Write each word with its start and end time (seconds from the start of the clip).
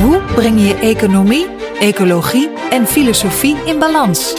Hoe 0.00 0.22
breng 0.34 0.68
je 0.68 0.74
economie, 0.74 1.46
ecologie 1.78 2.50
en 2.70 2.86
filosofie 2.86 3.56
in 3.64 3.78
balans? 3.78 4.34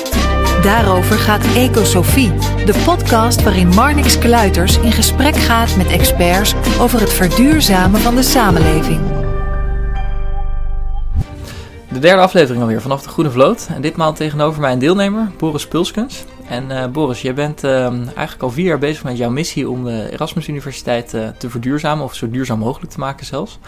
Daarover 0.63 1.15
gaat 1.15 1.45
Ecosofie, 1.55 2.31
de 2.65 2.81
podcast 2.85 3.43
waarin 3.43 3.67
Marnix 3.67 4.19
Kluiters 4.19 4.79
in 4.79 4.91
gesprek 4.91 5.35
gaat 5.35 5.75
met 5.75 5.87
experts 5.87 6.53
over 6.79 6.99
het 6.99 7.13
verduurzamen 7.13 7.99
van 7.99 8.15
de 8.15 8.23
samenleving. 8.23 8.99
De 11.89 11.99
derde 11.99 12.21
aflevering 12.21 12.61
alweer 12.61 12.81
vanaf 12.81 13.03
de 13.03 13.09
Groene 13.09 13.31
Vloot. 13.31 13.67
En 13.73 13.81
ditmaal 13.81 14.13
tegenover 14.13 14.61
mij 14.61 14.71
een 14.71 14.79
deelnemer, 14.79 15.31
Boris 15.37 15.67
Pulskens. 15.67 16.23
En 16.51 16.69
uh, 16.69 16.87
Boris, 16.87 17.21
jij 17.21 17.33
bent 17.33 17.63
uh, 17.63 17.85
eigenlijk 17.93 18.41
al 18.41 18.49
vier 18.49 18.65
jaar 18.65 18.79
bezig 18.79 19.03
met 19.03 19.17
jouw 19.17 19.29
missie 19.29 19.69
om 19.69 19.83
de 19.83 20.11
Erasmus 20.11 20.47
Universiteit 20.47 21.13
uh, 21.13 21.27
te 21.27 21.49
verduurzamen, 21.49 22.05
of 22.05 22.15
zo 22.15 22.29
duurzaam 22.29 22.59
mogelijk 22.59 22.91
te 22.91 22.99
maken 22.99 23.25
zelfs. 23.25 23.59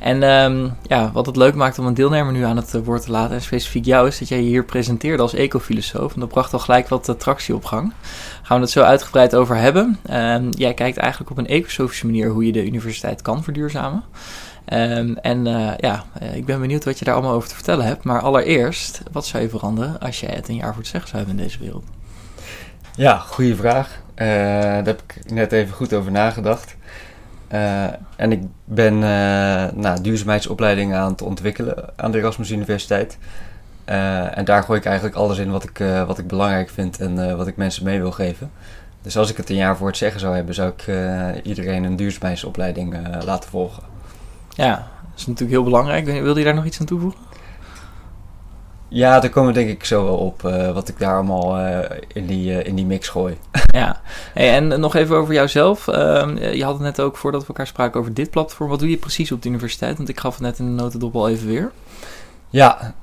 En 0.00 0.22
um, 0.22 0.76
ja, 0.82 1.10
wat 1.12 1.26
het 1.26 1.36
leuk 1.36 1.54
maakt 1.54 1.78
om 1.78 1.86
een 1.86 1.94
deelnemer 1.94 2.32
nu 2.32 2.44
aan 2.44 2.56
het 2.56 2.84
woord 2.84 3.02
te 3.02 3.10
laten, 3.10 3.34
en 3.34 3.42
specifiek 3.42 3.84
jou, 3.84 4.06
is 4.06 4.18
dat 4.18 4.28
jij 4.28 4.38
je 4.38 4.48
hier 4.48 4.64
presenteerde 4.64 5.22
als 5.22 5.34
ecofilosoof. 5.34 6.14
En 6.14 6.20
dat 6.20 6.28
bracht 6.28 6.52
al 6.52 6.58
gelijk 6.58 6.88
wat 6.88 7.14
tractie 7.18 7.54
op 7.54 7.64
gang. 7.64 7.92
Gaan 8.42 8.56
we 8.56 8.62
het 8.62 8.72
zo 8.72 8.82
uitgebreid 8.82 9.34
over 9.34 9.56
hebben. 9.56 9.98
Um, 10.10 10.48
jij 10.50 10.74
kijkt 10.74 10.96
eigenlijk 10.96 11.30
op 11.30 11.38
een 11.38 11.46
ecosofische 11.46 12.06
manier 12.06 12.30
hoe 12.30 12.46
je 12.46 12.52
de 12.52 12.66
universiteit 12.66 13.22
kan 13.22 13.42
verduurzamen. 13.42 14.02
En 14.64 15.44
ja, 15.78 16.04
ik 16.34 16.44
ben 16.44 16.60
benieuwd 16.60 16.84
wat 16.84 16.98
je 16.98 17.04
daar 17.04 17.14
allemaal 17.14 17.34
over 17.34 17.48
te 17.48 17.54
vertellen 17.54 17.86
hebt. 17.86 18.04
Maar 18.04 18.20
allereerst, 18.20 19.02
wat 19.12 19.26
zou 19.26 19.42
je 19.42 19.48
veranderen 19.48 20.00
als 20.00 20.20
jij 20.20 20.34
het 20.34 20.48
een 20.48 20.56
jaar 20.56 20.72
voor 20.72 20.82
het 20.82 20.90
zeggen 20.90 21.08
zou 21.10 21.22
hebben 21.22 21.40
in 21.40 21.48
deze 21.48 21.58
wereld? 21.58 21.84
Ja, 22.96 23.18
goede 23.18 23.56
vraag. 23.56 24.00
Uh, 24.16 24.26
daar 24.26 24.84
heb 24.84 25.02
ik 25.06 25.32
net 25.32 25.52
even 25.52 25.74
goed 25.74 25.92
over 25.92 26.12
nagedacht. 26.12 26.76
Uh, 27.52 27.84
en 28.16 28.32
ik 28.32 28.42
ben 28.64 28.98
nou, 29.78 30.00
duurzaamheidsopleidingen 30.02 30.98
aan 30.98 31.10
het 31.10 31.22
ontwikkelen 31.22 31.92
aan 31.96 32.10
de 32.10 32.18
Erasmus 32.18 32.50
Universiteit. 32.50 33.18
en 33.84 34.44
daar 34.44 34.62
gooi 34.62 34.78
ik 34.78 34.84
eigenlijk 34.84 35.16
alles 35.16 35.38
in 35.38 35.50
wat 35.50 35.64
ik, 35.64 35.78
wat 36.06 36.18
ik 36.18 36.26
belangrijk 36.26 36.70
vind 36.70 37.00
en 37.00 37.36
wat 37.36 37.46
ik 37.46 37.56
mensen 37.56 37.84
mee 37.84 38.00
wil 38.00 38.12
geven. 38.12 38.50
Dus 39.02 39.16
als 39.16 39.30
ik 39.30 39.36
het 39.36 39.50
een 39.50 39.56
jaar 39.56 39.76
voor 39.76 39.86
het 39.86 39.96
zeggen 39.96 40.20
zou 40.20 40.34
hebben, 40.34 40.54
zou 40.54 40.72
ik 40.76 40.86
iedereen 41.44 41.84
een 41.84 41.96
duurzaamheidsopleiding 41.96 42.96
laten 43.24 43.50
volgen. 43.50 43.82
Ja, 44.48 44.70
dat 45.10 45.20
is 45.20 45.26
natuurlijk 45.26 45.52
heel 45.52 45.64
belangrijk. 45.64 46.04
Wilde 46.04 46.38
je 46.38 46.44
daar 46.44 46.54
nog 46.54 46.64
iets 46.64 46.80
aan 46.80 46.86
toevoegen? 46.86 47.31
Ja, 48.92 49.20
daar 49.20 49.30
komen 49.30 49.54
denk 49.54 49.68
ik 49.68 49.84
zo 49.84 50.04
wel 50.04 50.16
op 50.16 50.42
uh, 50.42 50.72
wat 50.72 50.88
ik 50.88 50.98
daar 50.98 51.14
allemaal 51.14 51.58
uh, 51.58 51.78
in, 52.12 52.26
die, 52.26 52.50
uh, 52.50 52.66
in 52.66 52.74
die 52.74 52.86
mix 52.86 53.08
gooi. 53.08 53.36
ja, 53.66 54.00
hey, 54.34 54.54
en 54.54 54.80
nog 54.80 54.94
even 54.94 55.16
over 55.16 55.34
jouzelf. 55.34 55.88
Ehm, 55.88 56.36
je 56.38 56.64
had 56.64 56.72
het 56.72 56.82
net 56.82 57.00
ook 57.00 57.16
voordat 57.16 57.40
we 57.40 57.48
elkaar 57.48 57.66
spraken 57.66 58.00
over 58.00 58.14
dit 58.14 58.30
platform. 58.30 58.68
Wat 58.68 58.78
doe 58.78 58.90
je 58.90 58.96
precies 58.96 59.32
op 59.32 59.42
de 59.42 59.48
universiteit? 59.48 59.96
Want 59.96 60.08
ik 60.08 60.20
gaf 60.20 60.32
het 60.32 60.42
net 60.42 60.58
in 60.58 60.64
de 60.64 60.82
notendop 60.82 61.14
al 61.14 61.28
even 61.28 61.46
weer. 61.46 61.70
Ja, 62.50 62.94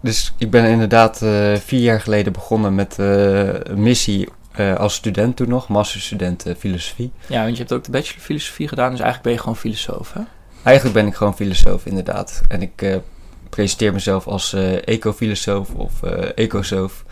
dus 0.00 0.34
ik 0.38 0.50
ben 0.50 0.64
inderdaad 0.64 1.18
vier 1.58 1.80
jaar 1.80 2.00
geleden 2.00 2.32
begonnen 2.32 2.74
met 2.74 2.96
een 2.98 3.82
missie 3.82 4.28
als 4.76 4.94
student 4.94 5.36
toen 5.36 5.48
nog, 5.48 5.68
masterstudent 5.68 6.44
filosofie. 6.58 7.12
Ja, 7.26 7.42
want 7.42 7.52
je 7.52 7.58
hebt 7.58 7.72
ook 7.72 7.84
de 7.84 7.90
bachelor 7.90 8.22
filosofie 8.22 8.68
gedaan, 8.68 8.90
dus 8.90 9.00
eigenlijk 9.00 9.22
ben 9.22 9.32
je 9.32 9.38
gewoon 9.38 9.56
filosoof, 9.56 10.12
hè? 10.12 10.20
Eigenlijk 10.62 10.96
ben 10.96 11.06
ik 11.06 11.14
gewoon 11.14 11.36
filosoof, 11.36 11.86
inderdaad. 11.86 12.40
En 12.48 12.62
ik 12.62 13.00
presenteer 13.48 13.92
mezelf 13.92 14.26
als 14.26 14.54
uh, 14.54 14.88
ecofilosoof 14.88 15.74
of 15.74 15.92
uh, 16.04 16.10
ecosoof. 16.34 17.04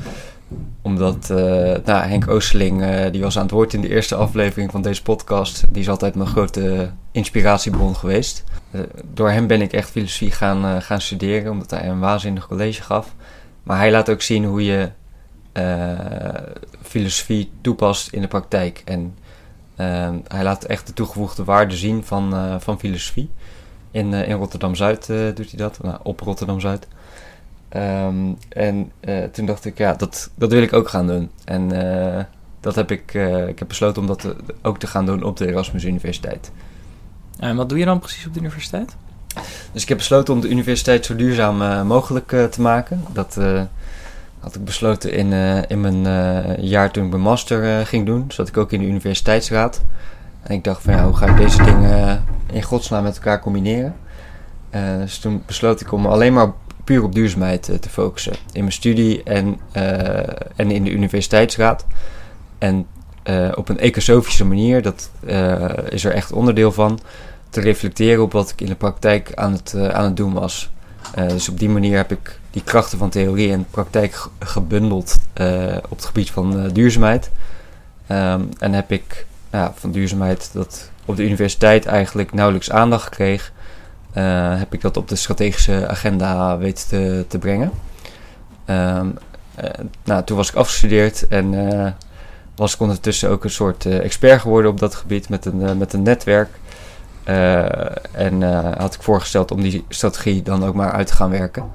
Omdat 0.82 1.28
uh, 1.30 1.38
nou, 1.84 2.06
Henk 2.06 2.28
Oosterling, 2.28 3.10
die 3.10 3.22
was 3.22 3.36
aan 3.36 3.42
het 3.42 3.50
woord 3.50 3.74
in 3.74 3.80
de 3.80 3.88
eerste 3.88 4.14
aflevering 4.14 4.70
van 4.70 4.82
deze 4.82 5.02
podcast. 5.02 5.64
Die 5.70 5.82
is 5.82 5.88
altijd 5.88 6.14
mijn 6.14 6.28
grote 6.28 6.90
inspiratiebron 7.12 7.96
geweest. 7.96 8.44
door 9.14 9.30
hem 9.30 9.46
ben 9.46 9.62
ik 9.62 9.72
echt 9.72 9.90
filosofie 9.90 10.30
gaan, 10.30 10.82
gaan 10.82 11.00
studeren, 11.00 11.52
omdat 11.52 11.70
hij 11.70 11.88
een 11.88 11.98
waanzinnig 11.98 12.46
college 12.46 12.82
gaf. 12.82 13.14
Maar 13.62 13.78
hij 13.78 13.90
laat 13.90 14.10
ook 14.10 14.22
zien 14.22 14.44
hoe 14.44 14.64
je 14.64 14.90
filosofie 16.82 17.50
toepast 17.60 18.12
in 18.12 18.20
de 18.20 18.28
praktijk. 18.28 18.82
En 18.84 19.16
hij 20.28 20.42
laat 20.42 20.64
echt 20.64 20.86
de 20.86 20.92
toegevoegde 20.92 21.44
waarde 21.44 21.76
zien 21.76 22.04
van, 22.04 22.56
van 22.60 22.78
filosofie. 22.78 23.30
In, 23.96 24.12
uh, 24.12 24.28
in 24.28 24.36
Rotterdam-Zuid 24.36 25.08
uh, 25.08 25.34
doet 25.34 25.50
hij 25.50 25.58
dat, 25.58 25.78
nou, 25.82 25.98
op 26.02 26.20
Rotterdam-Zuid. 26.20 26.86
Um, 27.76 28.38
en 28.48 28.92
uh, 29.00 29.24
toen 29.24 29.46
dacht 29.46 29.64
ik, 29.64 29.78
ja, 29.78 29.94
dat, 29.94 30.30
dat 30.34 30.52
wil 30.52 30.62
ik 30.62 30.72
ook 30.72 30.88
gaan 30.88 31.06
doen. 31.06 31.30
En 31.44 31.68
dat 32.60 32.74
heb 32.74 32.90
ik, 32.90 33.14
ik 33.48 33.58
heb 33.58 33.68
besloten 33.68 34.02
om 34.02 34.08
dat 34.08 34.20
te, 34.20 34.36
ook 34.62 34.78
te 34.78 34.86
gaan 34.86 35.06
doen 35.06 35.22
op 35.22 35.36
de 35.36 35.46
Erasmus 35.46 35.84
Universiteit. 35.84 36.50
En 37.38 37.56
wat 37.56 37.68
doe 37.68 37.78
je 37.78 37.84
dan 37.84 37.98
precies 37.98 38.26
op 38.26 38.34
de 38.34 38.40
universiteit? 38.40 38.96
Dus 39.72 39.82
ik 39.82 39.88
heb 39.88 39.98
besloten 39.98 40.34
om 40.34 40.40
de 40.40 40.48
universiteit 40.48 41.04
zo 41.04 41.16
duurzaam 41.16 41.86
mogelijk 41.86 42.28
te 42.28 42.60
maken. 42.60 43.04
Dat 43.12 43.38
had 44.40 44.54
ik 44.54 44.64
besloten 44.64 45.12
in, 45.12 45.32
in 45.68 45.80
mijn 45.80 46.02
jaar 46.60 46.90
toen 46.90 47.04
ik 47.04 47.10
mijn 47.10 47.22
master 47.22 47.86
ging 47.86 48.06
doen. 48.06 48.24
Zat 48.28 48.48
ik 48.48 48.56
ook 48.56 48.72
in 48.72 48.80
de 48.80 48.86
universiteitsraad. 48.86 49.82
En 50.46 50.54
ik 50.54 50.64
dacht 50.64 50.82
van 50.82 50.94
ja, 50.94 51.04
hoe 51.04 51.16
ga 51.16 51.26
ik 51.26 51.36
deze 51.36 51.62
dingen 51.62 52.24
in 52.52 52.62
godsnaam 52.62 53.02
met 53.02 53.14
elkaar 53.14 53.40
combineren? 53.40 53.96
Uh, 54.70 54.96
dus 54.98 55.18
toen 55.18 55.42
besloot 55.46 55.80
ik 55.80 55.92
om 55.92 56.06
alleen 56.06 56.32
maar 56.32 56.52
puur 56.84 57.02
op 57.02 57.14
duurzaamheid 57.14 57.68
uh, 57.68 57.76
te 57.76 57.88
focussen. 57.88 58.32
In 58.52 58.60
mijn 58.60 58.72
studie 58.72 59.22
en, 59.22 59.60
uh, 59.72 59.82
en 60.56 60.70
in 60.70 60.84
de 60.84 60.90
universiteitsraad. 60.90 61.86
En 62.58 62.86
op 63.54 63.68
een 63.68 63.78
ecosofische 63.78 64.44
manier, 64.44 64.82
dat 64.82 65.10
is 65.88 66.04
er 66.04 66.12
echt 66.12 66.32
onderdeel 66.32 66.72
van, 66.72 66.98
te 67.50 67.60
reflecteren 67.60 68.22
op 68.22 68.32
wat 68.32 68.50
ik 68.50 68.60
in 68.60 68.66
de 68.66 68.74
praktijk 68.74 69.32
aan 69.34 69.52
het, 69.52 69.74
aan 69.92 70.04
het 70.04 70.16
doen 70.16 70.32
was. 70.32 70.70
dus 71.14 71.48
op 71.48 71.58
die 71.58 71.68
manier 71.68 71.96
heb 71.96 72.12
ik 72.12 72.38
die 72.50 72.62
krachten 72.62 72.98
van 72.98 73.10
theorie 73.10 73.52
en 73.52 73.66
praktijk 73.70 74.26
gebundeld 74.38 75.18
op 75.88 75.96
het 75.96 76.04
gebied 76.04 76.30
van 76.30 76.68
duurzaamheid. 76.68 77.30
Um, 78.08 78.48
en 78.58 78.72
heb 78.72 78.92
ik 78.92 79.26
ja, 79.52 79.72
van 79.76 79.90
duurzaamheid 79.90 80.50
dat 80.52 80.90
op 81.04 81.16
de 81.16 81.24
universiteit 81.24 81.86
eigenlijk 81.86 82.32
nauwelijks 82.32 82.70
aandacht 82.70 83.08
kreeg, 83.08 83.52
uh, 84.14 84.58
heb 84.58 84.74
ik 84.74 84.80
dat 84.80 84.96
op 84.96 85.08
de 85.08 85.16
strategische 85.16 85.88
agenda 85.88 86.58
weten 86.58 86.88
te, 86.88 87.24
te 87.28 87.38
brengen. 87.38 87.70
Um, 88.66 89.18
nou, 90.04 90.24
toen 90.24 90.36
was 90.36 90.48
ik 90.48 90.54
afgestudeerd 90.54 91.28
en 91.28 91.52
uh, 91.52 91.90
was 92.56 92.74
ik 92.74 92.80
ondertussen 92.80 93.30
ook 93.30 93.44
een 93.44 93.50
soort 93.50 93.86
expert 93.86 94.40
geworden 94.40 94.70
op 94.70 94.80
dat 94.80 94.94
gebied 94.94 95.28
met 95.28 95.44
een, 95.44 95.78
met 95.78 95.92
een 95.92 96.02
netwerk. 96.02 96.48
en 98.12 98.42
had 98.78 98.94
ik 98.94 99.02
voorgesteld 99.02 99.50
om 99.50 99.62
die 99.62 99.84
strategie 99.88 100.42
dan 100.42 100.64
ook 100.64 100.74
maar 100.74 100.92
uit 100.92 101.06
te 101.06 101.14
gaan 101.14 101.30
werken. 101.30 101.70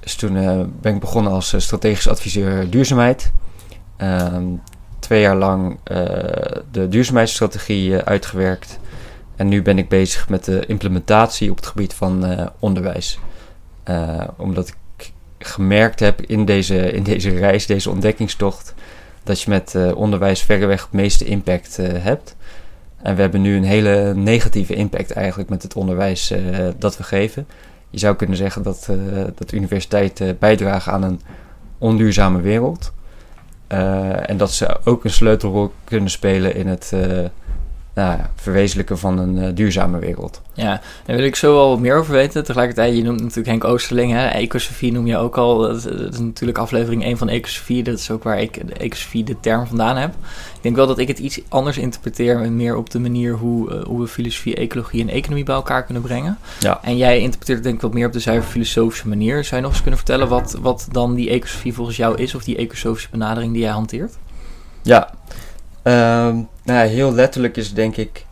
Dus 0.00 0.14
toen 0.14 0.32
ben 0.80 0.94
ik 0.94 1.00
begonnen 1.00 1.32
als 1.32 1.54
strategisch 1.56 2.08
adviseur 2.08 2.70
duurzaamheid. 2.70 3.32
Um, 3.98 4.60
twee 5.10 5.22
jaar 5.22 5.36
lang 5.36 5.70
uh, 5.70 5.96
de 6.70 6.88
duurzaamheidsstrategie 6.88 7.90
uh, 7.90 7.98
uitgewerkt. 7.98 8.78
En 9.36 9.48
nu 9.48 9.62
ben 9.62 9.78
ik 9.78 9.88
bezig 9.88 10.28
met 10.28 10.44
de 10.44 10.66
implementatie 10.66 11.50
op 11.50 11.56
het 11.56 11.66
gebied 11.66 11.94
van 11.94 12.30
uh, 12.30 12.46
onderwijs. 12.58 13.18
omdat 14.36 14.68
ik 14.68 15.12
gemerkt 15.38 16.00
heb 16.00 16.20
in 16.20 16.44
deze, 16.44 16.92
in 16.92 17.02
deze 17.02 17.30
reis, 17.30 17.66
deze 17.66 17.90
ontdekkingstocht, 17.90 18.74
dat 19.22 19.40
je 19.40 19.50
met 19.50 19.94
onderwijs 19.94 20.42
verreweg 20.42 20.82
het 20.82 20.92
meeste 20.92 21.24
impact 21.24 21.76
hebt. 21.76 22.36
En 23.02 23.14
we 23.14 23.20
hebben 23.20 23.40
nu 23.40 23.56
een 23.56 23.64
hele 23.64 24.14
negatieve 24.14 24.74
impact 24.74 25.10
eigenlijk 25.10 25.50
met 25.50 25.62
het 25.62 25.74
onderwijs 25.74 26.34
dat 26.78 26.96
we 26.96 27.02
geven. 27.02 27.46
Je 27.90 27.98
zou 27.98 28.16
kunnen 28.16 28.36
zeggen 28.36 28.62
dat, 28.62 28.88
dat 29.34 29.52
universiteiten 29.52 30.38
bijdragen 30.38 30.92
aan 30.92 31.02
een 31.02 31.20
onduurzame 31.78 32.40
wereld. 32.40 32.92
Uh, 33.72 34.30
en 34.30 34.36
dat 34.36 34.52
ze 34.52 34.76
ook 34.84 35.04
een 35.04 35.10
sleutelrol 35.10 35.72
kunnen 35.84 36.10
spelen 36.10 36.54
in 36.54 36.66
het, 36.66 36.90
uh, 36.94 37.24
nou 37.94 38.18
ja, 38.18 38.30
verwezenlijken 38.34 38.98
van 38.98 39.18
een 39.18 39.38
eh, 39.38 39.48
duurzame 39.54 39.98
wereld. 39.98 40.40
Ja, 40.52 40.80
daar 41.04 41.16
wil 41.16 41.24
ik 41.24 41.36
zo 41.36 41.54
wel 41.54 41.68
wat 41.68 41.78
meer 41.78 41.96
over 41.96 42.12
weten. 42.12 42.44
Tegelijkertijd, 42.44 42.96
je 42.96 43.02
noemt 43.02 43.20
natuurlijk 43.20 43.46
Henk 43.46 43.64
Oosterling, 43.64 44.12
hè? 44.12 44.26
Ecosofie 44.26 44.92
noem 44.92 45.06
je 45.06 45.16
ook 45.16 45.36
al. 45.36 45.58
Dat 45.58 45.76
is, 45.76 45.82
dat 45.82 46.12
is 46.12 46.18
natuurlijk 46.18 46.58
aflevering 46.58 47.04
1 47.04 47.16
van 47.16 47.28
Ecosofie. 47.28 47.82
Dat 47.82 47.98
is 47.98 48.10
ook 48.10 48.22
waar 48.22 48.40
ik 48.40 48.66
de 48.66 48.74
Ecosofie 48.74 49.24
de 49.24 49.36
term 49.40 49.66
vandaan 49.66 49.96
heb. 49.96 50.10
Ik 50.54 50.62
denk 50.62 50.76
wel 50.76 50.86
dat 50.86 50.98
ik 50.98 51.08
het 51.08 51.18
iets 51.18 51.40
anders 51.48 51.78
interpreteer, 51.78 52.52
meer 52.52 52.76
op 52.76 52.90
de 52.90 53.00
manier 53.00 53.34
hoe, 53.34 53.72
uh, 53.72 53.82
hoe 53.84 54.00
we 54.00 54.06
filosofie, 54.06 54.54
ecologie 54.54 55.00
en 55.00 55.08
economie 55.08 55.44
bij 55.44 55.54
elkaar 55.54 55.84
kunnen 55.84 56.02
brengen. 56.02 56.38
Ja. 56.58 56.80
En 56.82 56.96
jij 56.96 57.18
interpreteert 57.18 57.58
het 57.58 57.66
denk 57.66 57.76
ik 57.76 57.82
wat 57.82 57.94
meer 57.94 58.06
op 58.06 58.12
de 58.12 58.20
zuiver 58.20 58.50
filosofische 58.50 59.08
manier. 59.08 59.44
Zou 59.44 59.56
je 59.56 59.62
nog 59.62 59.70
eens 59.70 59.82
kunnen 59.82 59.98
vertellen 59.98 60.28
wat, 60.28 60.58
wat 60.60 60.88
dan 60.90 61.14
die 61.14 61.30
ecosofie 61.30 61.74
volgens 61.74 61.96
jou 61.96 62.16
is, 62.16 62.34
of 62.34 62.44
die 62.44 62.56
ecosofische 62.56 63.08
benadering 63.10 63.52
die 63.52 63.62
jij 63.62 63.70
hanteert? 63.70 64.16
Ja, 64.82 65.10
Ehm, 65.82 66.34
nou 66.62 66.78
ja, 66.78 66.82
heel 66.82 67.12
letterlijk 67.12 67.56
is 67.56 67.74
denk 67.74 67.96
ik 67.96 68.26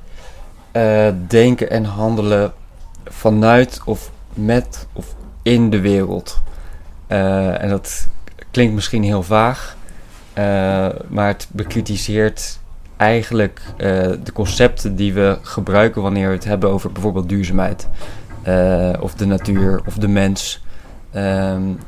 uh, 0.73 1.09
denken 1.29 1.71
en 1.71 1.85
handelen 1.85 2.53
vanuit 3.05 3.81
of 3.85 4.11
met 4.35 4.87
of 4.93 5.15
in 5.43 5.71
de 5.71 5.81
wereld. 5.81 6.43
Uh, 7.09 7.63
en 7.63 7.69
dat 7.69 8.09
klinkt 8.51 8.75
misschien 8.75 9.03
heel 9.03 9.23
vaag, 9.23 9.77
uh, 10.39 10.45
maar 11.09 11.27
het 11.27 11.49
bekritiseert 11.51 12.59
eigenlijk 12.97 13.61
de 13.77 14.33
concepten 14.33 14.97
die 14.97 15.13
we 15.13 15.39
gebruiken 15.43 16.03
wanneer 16.03 16.29
we 16.29 16.35
het 16.35 16.45
hebben 16.45 16.71
over 16.71 16.93
bijvoorbeeld 16.93 17.29
duurzaamheid. 17.29 17.89
of 19.01 19.15
de 19.15 19.27
natuur 19.27 19.81
of 19.87 19.95
de 19.95 20.09
mens. 20.09 20.63
Um, 21.15 21.79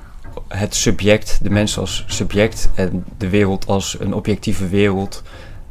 het 0.48 0.74
subject, 0.74 1.38
de 1.42 1.50
mens 1.50 1.78
als 1.78 2.04
subject 2.06 2.70
en 2.74 3.04
de 3.18 3.28
wereld 3.28 3.66
als 3.66 3.96
een 4.00 4.14
objectieve 4.14 4.68
wereld 4.68 5.22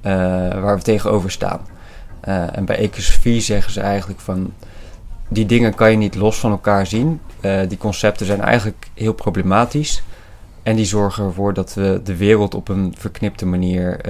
waar 0.01 0.75
we 0.77 0.81
tegenover 0.81 1.31
staan. 1.31 1.59
Uh, 2.27 2.57
en 2.57 2.65
bij 2.65 2.77
ecosofie 2.77 3.41
zeggen 3.41 3.71
ze 3.71 3.81
eigenlijk 3.81 4.19
van 4.19 4.53
die 5.27 5.45
dingen 5.45 5.75
kan 5.75 5.91
je 5.91 5.97
niet 5.97 6.15
los 6.15 6.37
van 6.39 6.51
elkaar 6.51 6.87
zien. 6.87 7.21
Uh, 7.41 7.59
die 7.67 7.77
concepten 7.77 8.25
zijn 8.25 8.41
eigenlijk 8.41 8.87
heel 8.93 9.13
problematisch. 9.13 10.03
En 10.63 10.75
die 10.75 10.85
zorgen 10.85 11.25
ervoor 11.25 11.53
dat 11.53 11.73
we 11.73 12.01
de 12.03 12.15
wereld 12.15 12.55
op 12.55 12.67
een 12.69 12.95
verknipte 12.97 13.45
manier 13.45 14.01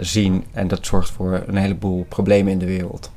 zien. 0.00 0.44
En 0.52 0.68
dat 0.68 0.86
zorgt 0.86 1.10
voor 1.10 1.42
een 1.46 1.56
heleboel 1.56 2.06
problemen 2.08 2.52
in 2.52 2.58
de 2.58 2.66
wereld. 2.66 3.10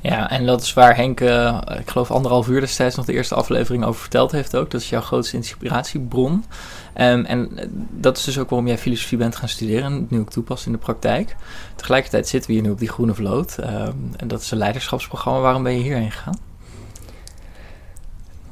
Ja, 0.00 0.30
en 0.30 0.46
dat 0.46 0.62
is 0.62 0.72
waar 0.72 0.96
Henk, 0.96 1.20
uh, 1.20 1.60
ik 1.78 1.90
geloof 1.90 2.10
anderhalf 2.10 2.48
uur 2.48 2.60
destijds 2.60 2.96
nog 2.96 3.06
de 3.06 3.12
eerste 3.12 3.34
aflevering 3.34 3.84
over 3.84 4.00
verteld 4.00 4.32
heeft 4.32 4.56
ook. 4.56 4.70
Dat 4.70 4.80
is 4.80 4.88
jouw 4.88 5.00
grootste 5.00 5.36
inspiratiebron. 5.36 6.32
Um, 6.32 7.24
en 7.24 7.58
eh, 7.58 7.66
dat 7.90 8.16
is 8.16 8.24
dus 8.24 8.38
ook 8.38 8.50
waarom 8.50 8.66
jij 8.66 8.78
filosofie 8.78 9.18
bent 9.18 9.36
gaan 9.36 9.48
studeren 9.48 9.84
en 9.84 9.92
het 9.92 10.10
nu 10.10 10.18
ook 10.18 10.30
toepast 10.30 10.66
in 10.66 10.72
de 10.72 10.78
praktijk. 10.78 11.36
Tegelijkertijd 11.76 12.28
zitten 12.28 12.50
we 12.50 12.56
hier 12.56 12.66
nu 12.66 12.70
op 12.70 12.78
die 12.78 12.88
Groene 12.88 13.14
Vloot. 13.14 13.56
Um, 13.60 14.12
en 14.16 14.28
dat 14.28 14.40
is 14.40 14.50
een 14.50 14.58
leiderschapsprogramma. 14.58 15.40
Waarom 15.40 15.62
ben 15.62 15.72
je 15.72 15.82
hierheen 15.82 16.10
gegaan? 16.10 16.38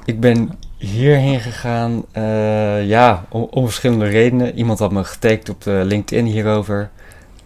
Ik 0.04 0.20
ben 0.20 0.58
hierheen 0.76 1.40
gegaan, 1.40 2.04
uh, 2.12 2.88
ja, 2.88 3.24
om, 3.28 3.46
om, 3.50 3.64
verschillende 3.64 4.04
redenen. 4.04 4.58
Iemand 4.58 4.78
had 4.78 4.92
me 4.92 5.04
getagd 5.04 5.48
op 5.48 5.62
de 5.62 5.82
LinkedIn 5.84 6.24
hierover. 6.24 6.90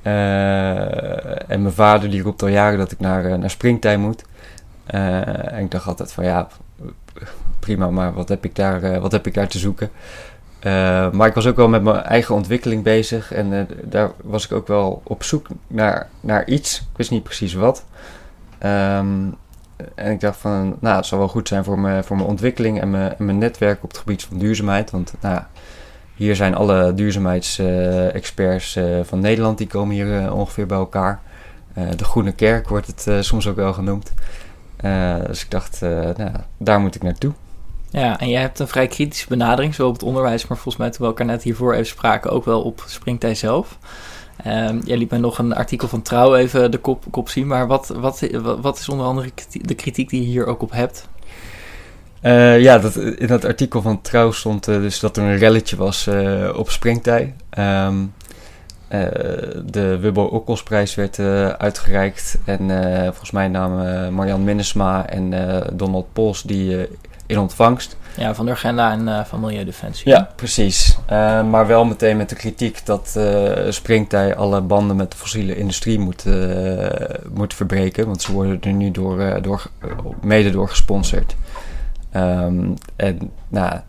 Uh, 0.02 1.50
en 1.50 1.62
mijn 1.62 1.74
vader 1.74 2.10
die 2.10 2.22
roept 2.22 2.42
al 2.42 2.48
jaren 2.48 2.78
dat 2.78 2.92
ik 2.92 3.00
naar, 3.00 3.38
naar 3.38 3.50
springtij 3.50 3.96
moet. 3.96 4.24
Uh, 4.94 5.52
en 5.52 5.64
ik 5.64 5.70
dacht 5.70 5.86
altijd 5.86 6.12
van 6.12 6.24
ja, 6.24 6.48
prima, 7.58 7.90
maar 7.90 8.12
wat 8.12 8.28
heb 8.28 8.44
ik 8.44 8.54
daar, 8.54 9.00
wat 9.00 9.12
heb 9.12 9.26
ik 9.26 9.34
daar 9.34 9.48
te 9.48 9.58
zoeken? 9.58 9.90
Maar 11.12 11.26
ik 11.26 11.34
was 11.34 11.46
ook 11.46 11.56
wel 11.56 11.68
met 11.68 11.82
mijn 11.82 12.02
eigen 12.02 12.34
ontwikkeling 12.34 12.82
bezig. 12.82 13.32
En 13.32 13.68
daar 13.84 14.10
was 14.22 14.44
ik 14.44 14.52
ook 14.52 14.66
wel 14.66 15.00
op 15.04 15.22
zoek 15.22 15.46
naar, 15.66 16.08
naar 16.20 16.46
iets. 16.46 16.78
Ik 16.78 16.96
wist 16.96 17.10
niet 17.10 17.22
precies 17.22 17.54
wat. 17.54 17.84
Um, 18.62 19.36
en 19.94 20.10
ik 20.10 20.20
dacht 20.20 20.38
van, 20.38 20.76
nou, 20.80 20.96
het 20.96 21.06
zou 21.06 21.20
wel 21.20 21.30
goed 21.30 21.48
zijn 21.48 21.64
voor, 21.64 21.78
me, 21.78 22.02
voor 22.02 22.16
mijn 22.16 22.28
ontwikkeling 22.28 22.80
en 22.80 22.90
mijn, 22.90 23.14
mijn 23.18 23.38
netwerk 23.38 23.82
op 23.82 23.88
het 23.88 23.98
gebied 23.98 24.24
van 24.24 24.38
duurzaamheid. 24.38 24.90
Want 24.90 25.14
nou, 25.20 25.40
hier 26.20 26.36
zijn 26.36 26.54
alle 26.54 26.94
duurzaamheidsexperts 26.94 28.76
uh, 28.76 29.00
van 29.02 29.20
Nederland, 29.20 29.58
die 29.58 29.66
komen 29.66 29.94
hier 29.94 30.32
ongeveer 30.32 30.66
bij 30.66 30.76
elkaar. 30.76 31.20
de 31.96 32.04
Groene 32.04 32.32
Kerk 32.32 32.68
wordt 32.68 32.86
het 32.86 33.24
soms 33.24 33.46
ook 33.46 33.56
wel 33.56 33.72
genoemd. 33.72 34.12
dus 35.26 35.42
ik 35.42 35.50
dacht, 35.50 35.80
nou, 36.16 36.30
daar 36.56 36.80
moet 36.80 36.94
ik 36.94 37.02
naartoe. 37.02 37.32
Ja, 37.90 38.20
en 38.20 38.28
jij 38.28 38.40
hebt 38.40 38.58
een 38.58 38.68
vrij 38.68 38.86
kritische 38.86 39.28
benadering, 39.28 39.74
zowel 39.74 39.90
op 39.90 39.96
het 39.96 40.06
onderwijs, 40.06 40.46
maar 40.46 40.58
volgens 40.58 40.76
mij 40.76 40.90
toen 40.90 41.00
we 41.00 41.06
elkaar 41.06 41.26
net 41.26 41.42
hiervoor 41.42 41.72
even 41.72 41.86
spraken, 41.86 42.30
ook 42.30 42.44
wel 42.44 42.62
op 42.62 42.84
Springtij 42.86 43.34
zelf. 43.34 43.78
Um, 44.46 44.80
jij 44.84 44.96
liet 44.96 45.10
mij 45.10 45.18
nog 45.18 45.38
een 45.38 45.54
artikel 45.54 45.88
van 45.88 46.02
Trouw 46.02 46.34
even 46.34 46.70
de 46.70 46.78
kop, 46.78 47.04
kop 47.10 47.28
zien, 47.28 47.46
maar 47.46 47.66
wat, 47.66 47.88
wat, 47.88 48.26
wat 48.60 48.78
is 48.78 48.88
onder 48.88 49.06
andere 49.06 49.30
de 49.52 49.74
kritiek 49.74 50.08
die 50.08 50.20
je 50.20 50.26
hier 50.26 50.46
ook 50.46 50.62
op 50.62 50.72
hebt? 50.72 51.08
Uh, 52.22 52.60
ja, 52.60 52.78
dat, 52.78 52.96
in 52.96 53.26
dat 53.26 53.44
artikel 53.44 53.82
van 53.82 54.00
Trouw 54.00 54.30
stond 54.30 54.68
uh, 54.68 54.74
dus 54.76 55.00
dat 55.00 55.16
er 55.16 55.22
een 55.22 55.38
relletje 55.38 55.76
was 55.76 56.06
uh, 56.06 56.56
op 56.56 56.70
Springtij. 56.70 57.34
Um, 57.58 58.12
de 59.64 59.98
Wubbo 60.00 60.22
Okkelsprijs 60.22 60.94
werd 60.94 61.18
uitgereikt 61.58 62.38
en 62.44 62.70
volgens 63.04 63.30
mij 63.30 63.48
namen 63.48 64.12
Marjan 64.12 64.44
Minnesma 64.44 65.06
en 65.06 65.34
Donald 65.72 66.12
Pols 66.12 66.42
die 66.42 66.88
in 67.26 67.38
ontvangst. 67.38 67.96
Ja, 68.16 68.34
van 68.34 68.44
de 68.44 68.50
agenda 68.50 68.92
en 68.92 69.26
van 69.26 69.40
Milieudefensie. 69.40 70.08
Ja, 70.10 70.30
precies. 70.36 70.98
Maar 71.50 71.66
wel 71.66 71.84
meteen 71.84 72.16
met 72.16 72.28
de 72.28 72.34
kritiek 72.34 72.86
dat 72.86 73.20
Springtij 73.68 74.36
alle 74.36 74.60
banden 74.60 74.96
met 74.96 75.10
de 75.10 75.16
fossiele 75.16 75.56
industrie 75.56 75.98
moet, 75.98 76.24
moet 77.32 77.54
verbreken. 77.54 78.06
Want 78.06 78.22
ze 78.22 78.32
worden 78.32 78.60
er 78.60 78.72
nu 78.72 78.90
door, 78.90 79.42
door, 79.42 79.66
mede 80.22 80.50
door 80.50 80.68
gesponsord. 80.68 81.34
Um, 82.16 82.74
en 82.96 83.30
nou, 83.48 83.80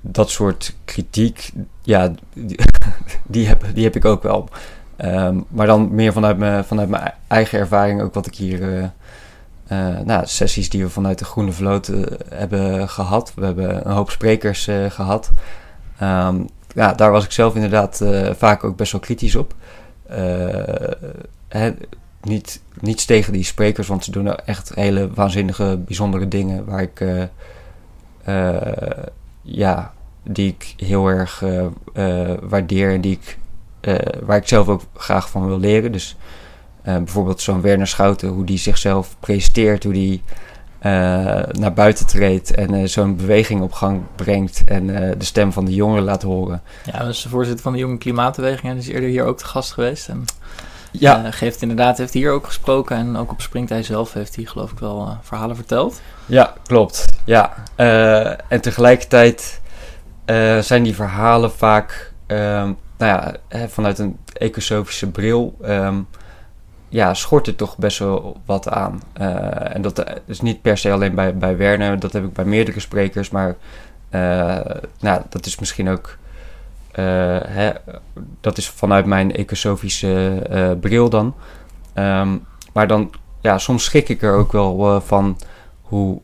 dat 0.00 0.30
soort 0.30 0.76
kritiek, 0.84 1.52
ja, 1.82 2.12
die, 2.34 2.58
die, 3.26 3.48
heb, 3.48 3.64
die 3.74 3.84
heb 3.84 3.96
ik 3.96 4.04
ook 4.04 4.22
wel. 4.22 4.48
Um, 5.04 5.44
maar 5.48 5.66
dan 5.66 5.94
meer 5.94 6.12
vanuit, 6.12 6.38
me, 6.38 6.64
vanuit 6.66 6.88
mijn 6.88 7.12
eigen 7.26 7.58
ervaring, 7.58 8.02
ook 8.02 8.14
wat 8.14 8.26
ik 8.26 8.34
hier 8.34 8.92
uh, 9.72 9.98
nou, 10.04 10.26
sessies 10.26 10.68
die 10.68 10.82
we 10.82 10.90
vanuit 10.90 11.18
de 11.18 11.24
Groene 11.24 11.52
Vloot 11.52 11.88
uh, 11.88 12.06
hebben 12.28 12.88
gehad. 12.88 13.32
We 13.34 13.44
hebben 13.44 13.86
een 13.86 13.92
hoop 13.92 14.10
sprekers 14.10 14.68
gehad. 14.88 15.30
Um, 16.02 16.48
ja, 16.74 16.92
daar 16.92 17.10
was 17.10 17.24
ik 17.24 17.32
zelf 17.32 17.54
inderdaad 17.54 18.04
vaak 18.36 18.64
ook 18.64 18.76
best 18.76 18.92
wel 18.92 19.00
kritisch 19.00 19.36
op. 19.36 19.54
niet, 22.22 22.60
niets 22.80 23.04
tegen 23.04 23.32
die 23.32 23.44
sprekers, 23.44 23.88
want 23.88 24.04
ze 24.04 24.10
doen 24.10 24.36
echt 24.36 24.74
hele 24.74 25.10
waanzinnige, 25.14 25.80
bijzondere 25.86 26.28
dingen 26.28 26.64
waar 26.64 26.82
ik, 26.82 27.04
ja, 29.42 29.92
die 30.22 30.48
ik 30.48 30.74
heel 30.86 31.08
erg 31.08 31.44
waardeer 32.40 32.92
en 32.92 33.00
die 33.00 33.18
ik, 33.20 33.38
waar 34.24 34.36
ik 34.36 34.48
zelf 34.48 34.68
ook 34.68 34.82
graag 34.94 35.30
van 35.30 35.46
wil 35.46 35.58
leren. 35.60 35.92
Dus 35.92 36.16
bijvoorbeeld 36.82 37.40
zo'n 37.40 37.60
Werner 37.60 37.86
Schouten, 37.86 38.28
hoe 38.28 38.44
die 38.44 38.58
zichzelf 38.58 39.16
presenteert, 39.20 39.84
hoe 39.84 39.92
die 39.92 40.22
naar 41.52 41.72
buiten 41.74 42.06
treedt 42.06 42.54
en 42.54 42.88
zo'n 42.88 43.16
beweging 43.16 43.62
op 43.62 43.72
gang 43.72 44.00
brengt 44.16 44.64
en 44.64 44.86
de 45.18 45.24
stem 45.24 45.52
van 45.52 45.64
de 45.64 45.74
jongeren 45.74 46.04
laat 46.04 46.22
horen. 46.22 46.62
Ja, 46.84 46.98
dat 46.98 47.08
is 47.08 47.22
de 47.22 47.28
voorzitter 47.28 47.62
van 47.62 47.72
de 47.72 47.78
Jonge 47.78 47.98
Klimaatbeweging 47.98 48.72
en 48.72 48.78
is 48.78 48.88
eerder 48.88 49.08
hier 49.08 49.24
ook 49.24 49.38
te 49.38 49.44
gast 49.44 49.72
geweest. 49.72 50.08
En 50.08 50.24
ja. 50.92 51.30
geeft 51.30 51.62
inderdaad, 51.62 51.98
heeft 51.98 52.12
hier 52.12 52.32
ook 52.32 52.46
gesproken 52.46 52.96
en 52.96 53.16
ook 53.16 53.30
op 53.30 53.40
Springtij 53.40 53.82
zelf 53.82 54.12
heeft 54.12 54.36
hij 54.36 54.44
geloof 54.44 54.70
ik 54.70 54.78
wel 54.78 55.18
verhalen 55.22 55.56
verteld. 55.56 56.00
Ja, 56.26 56.54
klopt. 56.66 57.04
Ja. 57.24 57.54
en 58.48 58.60
tegelijkertijd 58.60 59.60
zijn 60.60 60.82
die 60.82 60.94
verhalen 60.94 61.52
vaak, 61.52 62.12
ehm, 62.26 62.72
nou 62.98 63.34
ja, 63.48 63.68
vanuit 63.68 63.98
een 63.98 64.18
ecosofische 64.32 65.10
bril... 65.10 65.56
Um, 65.64 66.06
ja, 66.90 67.14
schort 67.14 67.46
er 67.46 67.56
toch 67.56 67.76
best 67.76 67.98
wel 67.98 68.40
wat 68.46 68.68
aan. 68.68 69.02
En 69.72 69.82
dat 69.82 70.04
is 70.26 70.40
niet 70.40 70.62
per 70.62 70.78
se 70.78 70.92
alleen 70.92 71.14
bij, 71.14 71.36
bij 71.36 71.56
Werner, 71.56 71.98
dat 71.98 72.12
heb 72.12 72.24
ik 72.24 72.32
bij 72.32 72.44
meerdere 72.44 72.80
sprekers, 72.80 73.30
maar 73.30 73.56
nou, 75.00 75.22
dat 75.28 75.46
is 75.46 75.58
misschien 75.58 75.88
ook. 75.88 76.18
Uh, 76.90 77.04
hè, 77.42 77.70
dat 78.40 78.58
is 78.58 78.68
vanuit 78.68 79.06
mijn 79.06 79.32
ecosofische 79.32 80.76
bril 80.80 81.08
dan. 81.08 81.34
Um, 81.94 82.46
maar 82.72 82.86
dan, 82.86 83.10
ja, 83.40 83.58
soms 83.58 83.84
schrik 83.84 84.08
ik 84.08 84.22
er 84.22 84.34
ook 84.34 84.52
wel 84.52 85.00
van 85.00 85.38
hoe 85.82 86.20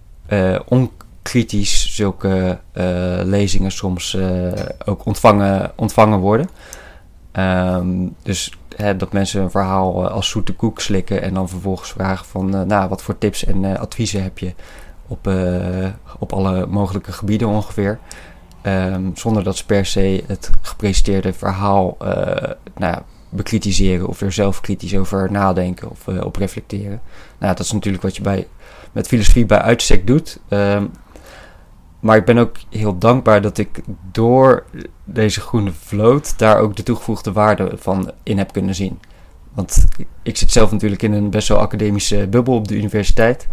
onkritisch 0.68 1.94
zulke 1.94 2.58
lezingen 3.24 3.70
soms 3.70 4.16
ook 4.84 5.04
ontvangen, 5.04 5.72
ontvangen 5.76 6.18
worden. 6.18 6.48
Um, 7.32 8.14
dus 8.22 8.52
hè, 8.76 8.96
dat 8.96 9.12
mensen 9.12 9.42
een 9.42 9.50
verhaal 9.50 10.08
als 10.08 10.28
zoete 10.28 10.52
koek 10.52 10.80
slikken 10.80 11.22
en 11.22 11.34
dan 11.34 11.48
vervolgens 11.48 11.90
vragen 11.90 12.26
van, 12.26 12.66
nou, 12.66 12.88
wat 12.88 13.02
voor 13.02 13.18
tips 13.18 13.44
en 13.44 13.78
adviezen 13.78 14.22
heb 14.22 14.38
je 14.38 14.54
op, 15.06 15.30
op 16.18 16.32
alle 16.32 16.66
mogelijke 16.66 17.12
gebieden 17.12 17.48
ongeveer. 17.48 17.98
Um, 18.66 19.10
zonder 19.14 19.44
dat 19.44 19.56
ze 19.56 19.66
per 19.66 19.86
se 19.86 20.24
het 20.26 20.50
gepresenteerde 20.62 21.32
verhaal 21.32 21.96
nou, 22.76 23.02
bekritiseren 23.28 24.08
of 24.08 24.20
er 24.20 24.32
zelf 24.32 24.60
kritisch 24.60 24.96
over 24.96 25.30
nadenken 25.32 25.90
of 25.90 26.06
uh, 26.06 26.24
op 26.24 26.36
reflecteren. 26.36 27.00
Nou, 27.38 27.54
dat 27.54 27.64
is 27.64 27.72
natuurlijk 27.72 28.02
wat 28.02 28.16
je 28.16 28.22
bij, 28.22 28.46
met 28.92 29.06
filosofie 29.06 29.46
bij 29.46 29.58
uitstek 29.58 30.06
doet. 30.06 30.40
Ehm, 30.48 30.86
maar 32.00 32.16
ik 32.16 32.24
ben 32.24 32.38
ook 32.38 32.56
heel 32.70 32.98
dankbaar 32.98 33.42
dat 33.42 33.58
ik 33.58 33.80
door 34.12 34.64
deze 35.04 35.40
groene 35.40 35.72
vloot 35.72 36.38
daar 36.38 36.58
ook 36.58 36.76
de 36.76 36.82
toegevoegde 36.82 37.32
waarde 37.32 37.72
van 37.76 38.12
in 38.22 38.38
heb 38.38 38.52
kunnen 38.52 38.74
zien. 38.74 39.00
Want 39.54 39.84
ik 40.22 40.36
zit 40.36 40.52
zelf 40.52 40.72
natuurlijk 40.72 41.02
in 41.02 41.12
een 41.12 41.30
best 41.30 41.48
wel 41.48 41.58
academische 41.58 42.26
bubbel 42.26 42.54
op 42.54 42.68
de 42.68 42.76
universiteit. 42.76 43.48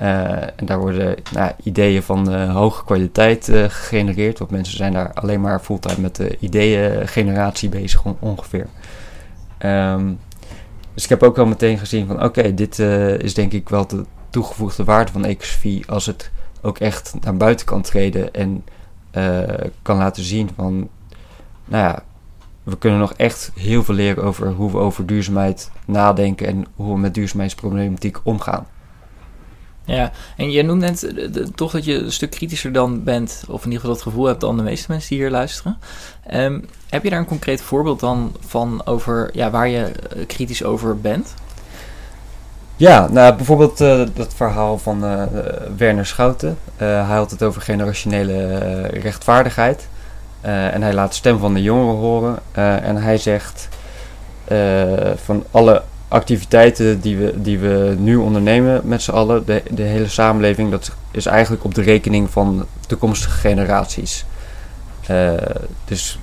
Uh, 0.00 0.42
en 0.42 0.66
daar 0.66 0.78
worden 0.78 1.16
nou, 1.32 1.52
ideeën 1.62 2.02
van 2.02 2.34
uh, 2.34 2.54
hoge 2.54 2.84
kwaliteit 2.84 3.48
uh, 3.48 3.64
gegenereerd. 3.68 4.38
Want 4.38 4.50
mensen 4.50 4.76
zijn 4.76 4.92
daar 4.92 5.12
alleen 5.12 5.40
maar 5.40 5.60
fulltime 5.60 6.00
met 6.00 6.16
de 6.16 6.36
ideeëngeneratie 6.38 7.68
bezig 7.68 8.04
ongeveer. 8.18 8.66
Um, 9.64 10.18
dus 10.94 11.04
ik 11.04 11.08
heb 11.10 11.22
ook 11.22 11.38
al 11.38 11.46
meteen 11.46 11.78
gezien 11.78 12.06
van 12.06 12.22
oké, 12.22 12.54
dit 12.54 12.78
is 13.18 13.34
denk 13.34 13.52
ik 13.52 13.68
wel 13.68 13.86
de 13.86 14.04
toegevoegde 14.30 14.84
waarde 14.84 15.12
van 15.12 15.24
ecosofie 15.24 15.84
als 15.86 16.06
het 16.06 16.30
ook 16.60 16.78
echt 16.78 17.14
naar 17.20 17.36
buiten 17.36 17.66
kan 17.66 17.82
treden 17.82 18.32
en 18.34 18.64
kan 19.82 19.96
laten 19.96 20.22
zien 20.22 20.50
van 20.56 20.88
nou 21.64 21.84
ja, 21.84 22.02
we 22.62 22.78
kunnen 22.78 22.98
nog 22.98 23.12
echt 23.12 23.50
heel 23.54 23.84
veel 23.84 23.94
leren 23.94 24.24
over 24.24 24.52
hoe 24.52 24.70
we 24.70 24.78
over 24.78 25.06
duurzaamheid 25.06 25.70
nadenken 25.84 26.46
en 26.46 26.66
hoe 26.74 26.94
we 26.94 27.00
met 27.00 27.14
duurzaamheidsproblematiek 27.14 28.18
omgaan. 28.22 28.66
Ja, 29.90 30.10
en 30.36 30.50
je 30.50 30.62
noemt 30.62 30.80
net 30.80 31.12
toch 31.54 31.72
dat 31.72 31.84
je 31.84 31.94
een 31.94 32.12
stuk 32.12 32.30
kritischer 32.30 32.72
dan 32.72 33.04
bent, 33.04 33.42
of 33.48 33.64
in 33.64 33.64
ieder 33.64 33.80
geval 33.80 33.94
dat 33.94 34.02
gevoel 34.02 34.24
hebt 34.24 34.40
dan 34.40 34.56
de 34.56 34.62
meeste 34.62 34.90
mensen 34.90 35.08
die 35.08 35.18
hier 35.18 35.30
luisteren. 35.30 35.78
Um, 36.34 36.64
heb 36.88 37.02
je 37.02 37.10
daar 37.10 37.18
een 37.18 37.24
concreet 37.24 37.62
voorbeeld 37.62 38.00
dan 38.00 38.36
van 38.46 38.86
over 38.86 39.30
ja, 39.32 39.50
waar 39.50 39.68
je 39.68 39.84
eh, 39.84 40.26
kritisch 40.26 40.64
over 40.64 41.00
bent? 41.00 41.34
Ja, 42.76 43.08
nou 43.08 43.36
bijvoorbeeld 43.36 43.80
uh, 43.80 44.02
dat 44.14 44.34
verhaal 44.34 44.78
van 44.78 45.00
Werner 45.76 46.06
Schouten. 46.06 46.58
hij 46.76 47.16
had 47.16 47.30
het 47.30 47.42
over 47.42 47.62
generationele 47.62 48.56
rechtvaardigheid. 48.86 49.88
en 50.40 50.82
hij 50.82 50.94
laat 50.94 51.14
stem 51.14 51.38
van 51.38 51.54
de 51.54 51.62
jongeren 51.62 52.00
horen. 52.00 52.38
en 52.82 52.96
hij 52.96 53.18
zegt 53.18 53.68
van 55.16 55.44
alle 55.50 55.82
activiteiten 56.10 57.00
die 57.00 57.16
we, 57.16 57.40
die 57.40 57.58
we 57.58 57.94
nu 57.98 58.16
ondernemen 58.16 58.80
met 58.84 59.02
z'n 59.02 59.10
allen, 59.10 59.46
de, 59.46 59.62
de 59.70 59.82
hele 59.82 60.08
samenleving, 60.08 60.70
dat 60.70 60.90
is 61.10 61.26
eigenlijk 61.26 61.64
op 61.64 61.74
de 61.74 61.82
rekening 61.82 62.30
van 62.30 62.66
toekomstige 62.86 63.38
generaties. 63.38 64.24
Uh, 65.10 65.32
dus 65.84 66.18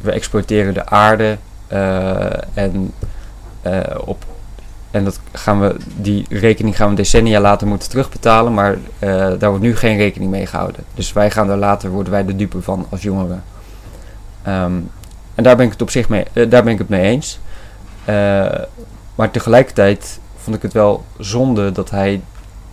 we 0.00 0.10
exploiteren 0.10 0.74
de 0.74 0.86
aarde 0.86 1.36
uh, 1.72 2.26
en, 2.54 2.92
uh, 3.66 3.80
op, 4.04 4.24
en 4.90 5.04
dat 5.04 5.20
gaan 5.32 5.60
we, 5.60 5.76
die 5.96 6.26
rekening 6.28 6.76
gaan 6.76 6.90
we 6.90 6.94
decennia 6.94 7.40
later 7.40 7.66
moeten 7.66 7.88
terugbetalen, 7.88 8.54
maar 8.54 8.76
daar 9.38 9.48
wordt 9.48 9.64
nu 9.64 9.76
geen 9.76 9.96
rekening 9.96 10.30
mee 10.30 10.46
gehouden. 10.46 10.84
Dus 10.94 11.12
wij 11.12 11.30
gaan 11.30 11.46
daar 11.46 11.56
later, 11.56 11.90
worden 11.90 12.12
wij 12.12 12.24
de 12.24 12.36
dupe 12.36 12.62
van 12.62 12.86
als 12.90 13.02
jongeren. 13.02 13.42
Um, 14.48 14.90
en 15.34 15.42
daar 15.44 15.56
ben 15.56 15.66
ik 15.66 15.72
het 15.72 15.82
op 15.82 15.90
zich 15.90 16.08
mee, 16.08 16.24
daar 16.32 16.62
ben 16.62 16.72
ik 16.72 16.78
het 16.78 16.88
mee 16.88 17.02
eens. 17.02 17.40
Maar 19.18 19.30
tegelijkertijd 19.30 20.20
vond 20.36 20.56
ik 20.56 20.62
het 20.62 20.72
wel 20.72 21.04
zonde 21.18 21.72
dat 21.72 21.90
hij 21.90 22.20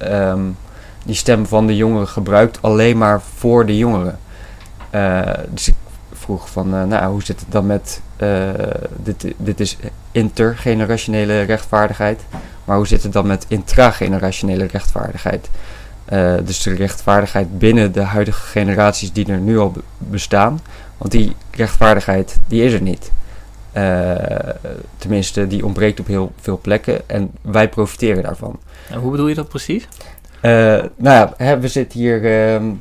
um, 0.01 0.57
die 1.05 1.15
stem 1.15 1.45
van 1.45 1.67
de 1.67 1.75
jongeren 1.75 2.07
gebruikt 2.07 2.61
alleen 2.61 2.97
maar 2.97 3.21
voor 3.21 3.65
de 3.65 3.77
jongeren. 3.77 4.19
Uh, 4.91 5.21
dus 5.49 5.67
ik 5.67 5.73
vroeg 6.13 6.49
van, 6.49 6.75
uh, 6.75 6.83
nou, 6.83 7.11
hoe 7.11 7.23
zit 7.23 7.39
het 7.39 7.51
dan 7.51 7.65
met, 7.65 8.01
uh, 8.17 8.49
dit, 8.95 9.33
dit 9.37 9.59
is 9.59 9.77
intergenerationele 10.11 11.41
rechtvaardigheid, 11.41 12.21
maar 12.63 12.77
hoe 12.77 12.87
zit 12.87 13.03
het 13.03 13.13
dan 13.13 13.27
met 13.27 13.45
intragenerationele 13.47 14.65
rechtvaardigheid? 14.65 15.49
dus 16.43 16.61
de 16.61 16.75
rechtvaardigheid 16.75 17.59
binnen 17.59 17.91
de 17.91 18.01
huidige 18.01 18.45
generaties 18.45 19.13
die 19.13 19.27
er 19.27 19.37
nu 19.37 19.59
al 19.59 19.73
bestaan, 19.97 20.59
want 20.97 21.11
die 21.11 21.35
rechtvaardigheid 21.51 22.37
die 22.47 22.63
is 22.63 22.73
er 22.73 22.81
niet. 22.81 23.11
Uh, 23.77 24.15
tenminste, 24.97 25.47
die 25.47 25.65
ontbreekt 25.65 25.99
op 25.99 26.07
heel 26.07 26.31
veel 26.41 26.59
plekken 26.61 27.09
en 27.09 27.31
wij 27.41 27.69
profiteren 27.69 28.23
daarvan. 28.23 28.59
En 28.89 28.99
hoe 28.99 29.11
bedoel 29.11 29.27
je 29.27 29.35
dat 29.35 29.47
precies? 29.47 29.87
Uh, 30.41 30.51
nou 30.95 31.15
ja, 31.15 31.33
hè, 31.37 31.59
we 31.59 31.67
zitten 31.67 31.99
hier 31.99 32.23
uh, 32.55 32.71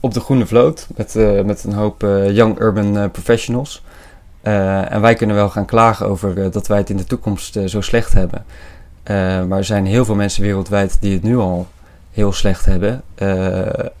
op 0.00 0.14
de 0.14 0.20
Groene 0.20 0.46
Vloot 0.46 0.86
met, 0.96 1.14
uh, 1.14 1.42
met 1.42 1.64
een 1.64 1.72
hoop 1.72 2.00
young 2.30 2.60
urban 2.60 3.10
professionals. 3.10 3.82
en 4.42 5.00
wij 5.00 5.14
kunnen 5.14 5.36
wel 5.36 5.48
gaan 5.48 5.66
klagen 5.66 6.06
over 6.06 6.50
dat 6.50 6.66
wij 6.66 6.78
het 6.78 6.90
in 6.90 6.96
de 6.96 7.04
toekomst 7.04 7.58
zo 7.66 7.80
slecht 7.80 8.12
hebben. 8.12 8.44
maar 9.48 9.58
er 9.58 9.64
zijn 9.64 9.86
heel 9.86 10.04
veel 10.04 10.14
mensen 10.14 10.42
wereldwijd 10.42 10.96
die 11.00 11.12
het 11.12 11.22
nu 11.22 11.36
al 11.36 11.66
heel 12.10 12.32
slecht 12.32 12.64
hebben. 12.64 13.02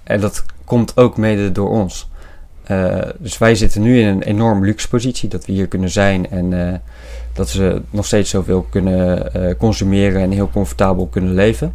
en 0.02 0.20
dat 0.20 0.44
komt 0.64 0.96
ook 0.96 1.16
mede 1.16 1.52
door 1.52 1.70
ons. 1.70 2.09
Uh, 2.70 2.98
dus 3.18 3.38
wij 3.38 3.54
zitten 3.54 3.82
nu 3.82 4.00
in 4.00 4.06
een 4.06 4.22
enorm 4.22 4.64
luxe 4.64 4.88
positie 4.88 5.28
dat 5.28 5.46
we 5.46 5.52
hier 5.52 5.66
kunnen 5.66 5.90
zijn 5.90 6.30
en 6.30 6.52
uh, 6.52 6.72
dat 7.32 7.48
ze 7.48 7.82
nog 7.90 8.06
steeds 8.06 8.30
zoveel 8.30 8.66
kunnen 8.70 9.30
uh, 9.36 9.54
consumeren 9.58 10.22
en 10.22 10.30
heel 10.30 10.50
comfortabel 10.50 11.06
kunnen 11.06 11.34
leven. 11.34 11.74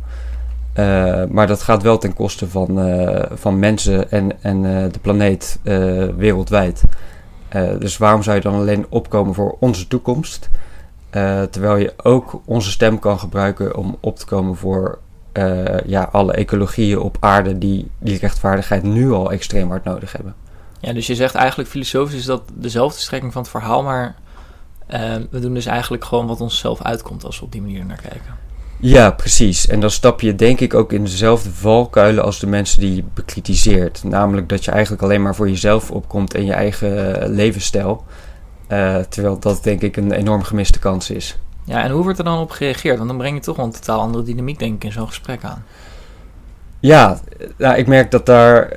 maar 1.30 1.48
dat 1.48 1.62
gaat 1.62 1.84
wel 1.84 1.98
ten 1.98 2.14
koste 2.14 2.48
van, 2.48 2.80
van 3.34 3.60
mensen 3.60 4.12
en, 4.12 4.32
en 4.42 4.62
de 4.92 5.00
planeet 5.02 5.60
wereldwijd. 6.18 6.84
dus 7.80 7.98
waarom 7.98 8.24
zou 8.24 8.36
je 8.36 8.42
dan 8.42 8.54
alleen 8.54 8.86
opkomen 8.90 9.34
voor 9.34 9.58
onze 9.60 9.88
toekomst? 9.88 10.50
terwijl 11.50 11.78
je 11.78 11.94
ook 12.04 12.42
onze 12.46 12.72
stem 12.72 13.00
kan 13.00 13.20
gebruiken 13.20 13.78
om 13.78 13.98
op 14.00 14.20
te 14.20 14.26
komen 14.26 14.56
voor 14.56 15.00
ja, 15.86 16.10
alle 16.12 16.34
ecologieën 16.34 17.00
op 17.00 17.18
aarde 17.20 17.58
die 17.58 17.90
die 18.00 18.20
rechtvaardigheid 18.20 18.84
nu 18.84 19.12
al 19.12 19.32
extreem 19.32 19.70
hard 19.70 19.84
nodig 19.84 20.12
hebben. 20.12 20.45
Ja, 20.86 20.94
dus 20.94 21.08
je 21.08 21.16
zegt 21.16 21.36
eigenlijk 21.36 21.70
filosofisch 21.70 22.18
is 22.18 22.26
dat 22.26 22.42
dezelfde 22.54 23.00
strekking 23.00 23.34
van 23.34 23.42
het 23.42 23.52
verhaal, 23.52 23.84
maar 23.84 24.16
uh, 24.94 25.16
we 25.30 25.40
doen 25.40 25.54
dus 25.54 25.66
eigenlijk 25.66 26.06
gewoon 26.06 26.28
wat 26.28 26.42
onszelf 26.42 26.82
uitkomt 26.82 27.24
als 27.24 27.40
we 27.40 27.46
op 27.46 27.52
die 27.52 27.62
manier 27.62 27.86
naar 27.86 28.02
kijken. 28.02 28.36
Ja, 28.80 29.12
precies. 29.12 29.68
En 29.68 29.80
dan 29.80 29.90
stap 29.90 30.22
je 30.22 30.36
denk 30.36 30.60
ik 30.60 30.74
ook 30.74 30.94
in 30.94 31.04
dezelfde 31.04 31.52
valkuilen 31.52 32.24
als 32.24 32.40
de 32.40 32.48
mensen 32.48 32.80
die 32.80 32.96
je 32.96 33.04
bekritiseert. 33.14 34.04
Namelijk 34.04 34.50
dat 34.50 34.66
je 34.66 34.72
eigenlijk 34.72 35.04
alleen 35.04 35.22
maar 35.22 35.36
voor 35.36 35.50
jezelf 35.50 35.92
opkomt 35.92 36.34
en 36.34 36.46
je 36.46 36.54
eigen 36.54 37.22
uh, 37.22 37.28
levensstijl. 37.28 38.04
Uh, 38.70 38.98
terwijl 38.98 39.40
dat 39.40 39.64
denk 39.64 39.82
ik 39.82 39.98
een 39.98 40.12
enorm 40.12 40.44
gemiste 40.44 40.80
kans 40.80 41.10
is. 41.10 41.38
Ja, 41.64 41.84
en 41.84 41.92
hoe 41.92 42.04
wordt 42.04 42.20
er 42.20 42.26
dan 42.26 42.40
op 42.40 42.52
gereageerd? 42.52 42.98
Want 42.98 43.10
dan 43.10 43.18
breng 43.18 43.36
je 43.36 43.42
toch 43.42 43.56
wel 43.56 43.66
een 43.66 43.72
totaal 43.72 44.00
andere 44.00 44.24
dynamiek 44.24 44.60
denk 44.60 44.76
ik 44.76 44.84
in 44.84 44.92
zo'n 44.92 45.08
gesprek 45.08 45.44
aan. 45.44 45.66
Ja, 46.80 47.20
nou, 47.58 47.76
ik 47.76 47.88
merk 47.88 48.12
dat 48.12 48.26
daar 48.26 48.70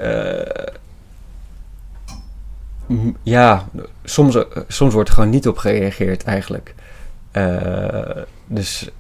ja, 3.23 3.68
soms, 4.04 4.35
eh, 4.35 4.42
soms 4.68 4.95
wordt 4.95 5.09
er 5.09 5.14
gewoon 5.14 5.30
niet 5.30 5.49
op 5.49 5.59
gereageerd 5.59 6.25
eigenlijk. 6.25 6.75
Uh, 7.33 8.23
dus 8.47 8.90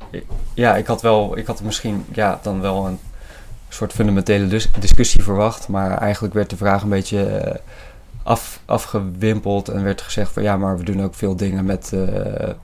ja, 0.54 0.76
ik 0.76 0.86
had 0.86 1.02
wel, 1.02 1.38
ik 1.38 1.46
had 1.46 1.62
misschien 1.62 2.04
ja, 2.12 2.38
dan 2.42 2.60
wel 2.60 2.86
een 2.86 2.98
soort 3.68 3.92
fundamentele 3.92 4.60
discussie 4.78 5.22
verwacht. 5.22 5.68
Maar 5.68 5.98
eigenlijk 5.98 6.34
werd 6.34 6.50
de 6.50 6.56
vraag 6.56 6.82
een 6.82 6.88
beetje 6.88 7.24
eh, 7.24 7.54
af, 8.22 8.60
afgewimpeld 8.64 9.68
en 9.68 9.82
werd 9.82 10.00
gezegd 10.02 10.32
van 10.32 10.42
ja, 10.42 10.56
maar 10.56 10.78
we 10.78 10.84
doen 10.84 11.02
ook 11.02 11.14
veel 11.14 11.36
dingen 11.36 11.64
met 11.64 11.92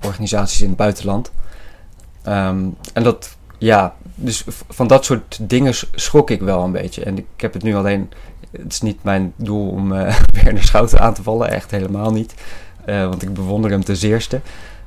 organisaties 0.03 0.61
in 0.61 0.69
het 0.69 0.77
buitenland. 0.77 1.33
Um, 2.29 2.77
en 2.93 3.03
dat, 3.03 3.37
ja, 3.59 3.95
dus 4.15 4.45
van 4.69 4.87
dat 4.87 5.05
soort 5.05 5.39
dingen 5.49 5.75
schrok 5.95 6.31
ik 6.31 6.41
wel 6.41 6.65
een 6.65 6.73
beetje. 6.73 7.05
En 7.05 7.19
ik 7.19 7.27
heb 7.37 7.53
het 7.53 7.63
nu 7.63 7.75
alleen 7.75 8.11
het 8.63 8.73
is 8.73 8.81
niet 8.81 9.03
mijn 9.03 9.33
doel 9.37 9.69
om 9.69 9.93
uh, 9.93 10.15
Werner 10.43 10.65
Schouten 10.65 11.01
aan 11.01 11.15
te 11.15 11.23
vallen, 11.23 11.51
echt 11.51 11.71
helemaal 11.71 12.13
niet. 12.13 12.35
Uh, 12.87 13.09
want 13.09 13.23
ik 13.23 13.35
bewonder 13.35 13.71
hem 13.71 13.85
ten 13.85 13.97
zeerste. 13.97 14.41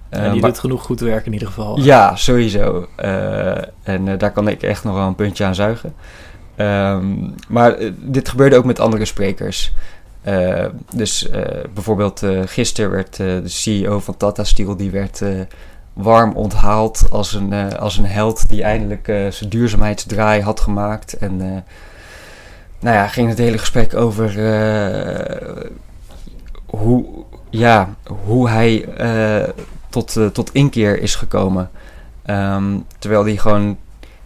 Uh, 0.10 0.20
ja, 0.20 0.32
die 0.32 0.42
maar, 0.42 0.50
doet 0.50 0.60
genoeg 0.60 0.84
goed 0.84 1.00
werk 1.00 1.26
in 1.26 1.34
ieder 1.34 1.48
geval. 1.48 1.80
Ja, 1.80 2.16
sowieso. 2.16 2.88
en 3.84 4.18
daar 4.18 4.32
kan 4.32 4.48
ik 4.48 4.64
echt 4.64 4.84
nog 4.84 4.96
wel 4.96 5.08
een 5.08 5.16
puntje 5.16 5.46
aan 5.46 5.56
zuigen. 5.56 5.94
Um, 6.58 7.36
maar 7.48 7.76
dit 7.96 8.30
gebeurde 8.30 8.56
ook 8.56 8.66
met 8.66 8.80
andere 8.80 9.06
sprekers. 9.06 9.74
dus 10.94 11.30
bijvoorbeeld 11.74 12.24
gisteren 12.46 12.92
werd 12.92 13.16
de 13.16 13.42
CEO 13.46 14.00
van 14.00 14.18
Tata 14.18 14.44
Steel... 14.44 14.76
die 14.76 14.92
werd 14.92 15.22
warm 15.94 16.34
onthaald 16.34 17.08
als 17.10 17.34
een, 17.34 17.78
als 17.78 17.98
een 17.98 18.06
held... 18.06 18.50
die 18.50 18.64
eindelijk 18.64 19.06
zijn 19.06 19.50
duurzaamheidsdraai 19.50 20.42
had 20.42 20.60
gemaakt... 20.60 21.18
en 21.18 21.64
nou 22.80 22.96
ja, 22.96 23.08
ging 23.08 23.30
het 23.30 23.38
hele 23.38 23.58
gesprek 23.58 23.96
over 23.96 24.38
uh, 24.38 25.72
hoe, 26.66 27.06
ja, 27.50 27.96
hoe 28.26 28.50
hij 28.50 28.86
uh, 29.00 29.50
tot, 29.90 30.16
uh, 30.16 30.28
tot 30.28 30.54
inkeer 30.54 31.02
is 31.02 31.16
gekomen. 31.16 31.70
Um, 32.26 32.86
terwijl 33.00 33.24
hij 33.26 33.38
gewoon, 33.38 33.78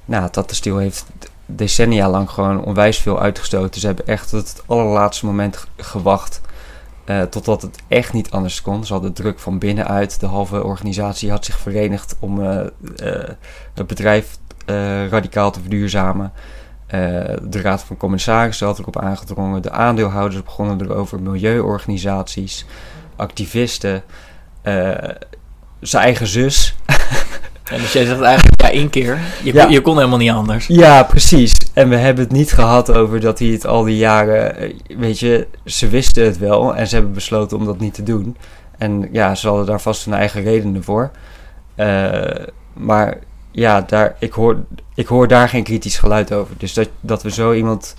nou, 0.05 0.29
Tata 0.29 0.53
Steel 0.53 0.77
heeft 0.77 1.05
decennia 1.45 2.09
lang 2.09 2.29
gewoon 2.29 2.63
onwijs 2.63 2.97
veel 2.97 3.19
uitgestoten. 3.21 3.81
Ze 3.81 3.87
hebben 3.87 4.07
echt 4.07 4.29
tot 4.29 4.49
het 4.49 4.63
allerlaatste 4.65 5.25
moment 5.25 5.67
gewacht 5.77 6.41
Uh, 7.05 7.21
totdat 7.21 7.61
het 7.61 7.79
echt 7.87 8.13
niet 8.13 8.31
anders 8.31 8.61
kon. 8.61 8.85
Ze 8.85 8.93
hadden 8.93 9.13
druk 9.13 9.39
van 9.39 9.59
binnenuit. 9.59 10.19
De 10.19 10.25
halve 10.25 10.63
organisatie 10.63 11.31
had 11.31 11.45
zich 11.45 11.59
verenigd 11.59 12.15
om 12.19 12.39
het 13.73 13.87
bedrijf 13.87 14.37
radicaal 15.09 15.51
te 15.51 15.59
verduurzamen. 15.59 16.31
De 17.41 17.61
Raad 17.61 17.83
van 17.83 17.97
Commissarissen 17.97 18.67
had 18.67 18.79
erop 18.79 18.99
aangedrongen. 18.99 19.61
De 19.61 19.71
aandeelhouders 19.71 20.43
begonnen 20.43 20.81
erover. 20.81 21.21
Milieuorganisaties, 21.21 22.65
activisten. 23.15 24.03
zijn 25.81 26.03
eigen 26.03 26.27
zus. 26.27 26.75
En 27.71 27.77
dus 27.79 27.93
jij 27.93 28.05
zegt 28.05 28.21
eigenlijk 28.21 28.61
ja 28.61 28.71
één 28.71 28.89
keer. 28.89 29.19
Je, 29.43 29.53
kon, 29.53 29.69
je 29.69 29.81
kon 29.81 29.95
helemaal 29.97 30.17
niet 30.17 30.31
anders. 30.31 30.67
Ja, 30.67 31.03
precies. 31.03 31.55
En 31.73 31.89
we 31.89 31.95
hebben 31.95 32.23
het 32.23 32.33
niet 32.33 32.51
gehad 32.51 32.91
over 32.91 33.19
dat 33.19 33.39
hij 33.39 33.47
het 33.47 33.65
al 33.65 33.83
die 33.83 33.97
jaren... 33.97 34.55
eh, 34.57 34.73
Weet 34.97 35.19
je, 35.19 35.47
ze 35.65 35.87
wisten 35.87 36.25
het 36.25 36.37
wel 36.37 36.75
en 36.75 36.87
ze 36.87 36.95
hebben 36.95 37.13
besloten 37.13 37.57
om 37.57 37.65
dat 37.65 37.79
niet 37.79 37.93
te 37.93 38.03
doen. 38.03 38.37
En 38.77 39.09
ja, 39.11 39.35
ze 39.35 39.47
hadden 39.47 39.65
daar 39.65 39.81
vast 39.81 40.05
hun 40.05 40.13
eigen 40.13 40.43
redenen 40.43 40.83
voor. 40.83 41.11
Eh, 41.75 42.45
maar 42.73 43.17
ja, 43.51 43.81
daar, 43.81 44.15
ik, 44.19 44.31
hoor, 44.33 44.57
ik 44.95 45.07
hoor 45.07 45.27
daar 45.27 45.49
geen 45.49 45.63
kritisch 45.63 45.97
geluid 45.97 46.33
over. 46.33 46.55
Dus 46.57 46.73
dat, 46.73 46.89
dat 46.99 47.23
we 47.23 47.31
zo 47.31 47.53
iemand 47.53 47.95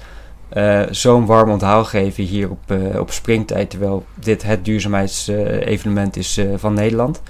eh, 0.52 0.82
zo'n 0.90 1.26
warm 1.26 1.50
onthaal 1.50 1.84
geven 1.84 2.24
hier 2.24 2.50
op, 2.50 2.70
eh, 2.70 3.00
op 3.00 3.10
springtijd... 3.10 3.70
terwijl 3.70 4.04
dit 4.14 4.42
het 4.42 4.64
duurzaamheidsevenement 4.64 6.16
is 6.16 6.36
eh, 6.36 6.46
van 6.56 6.74
Nederland... 6.74 7.22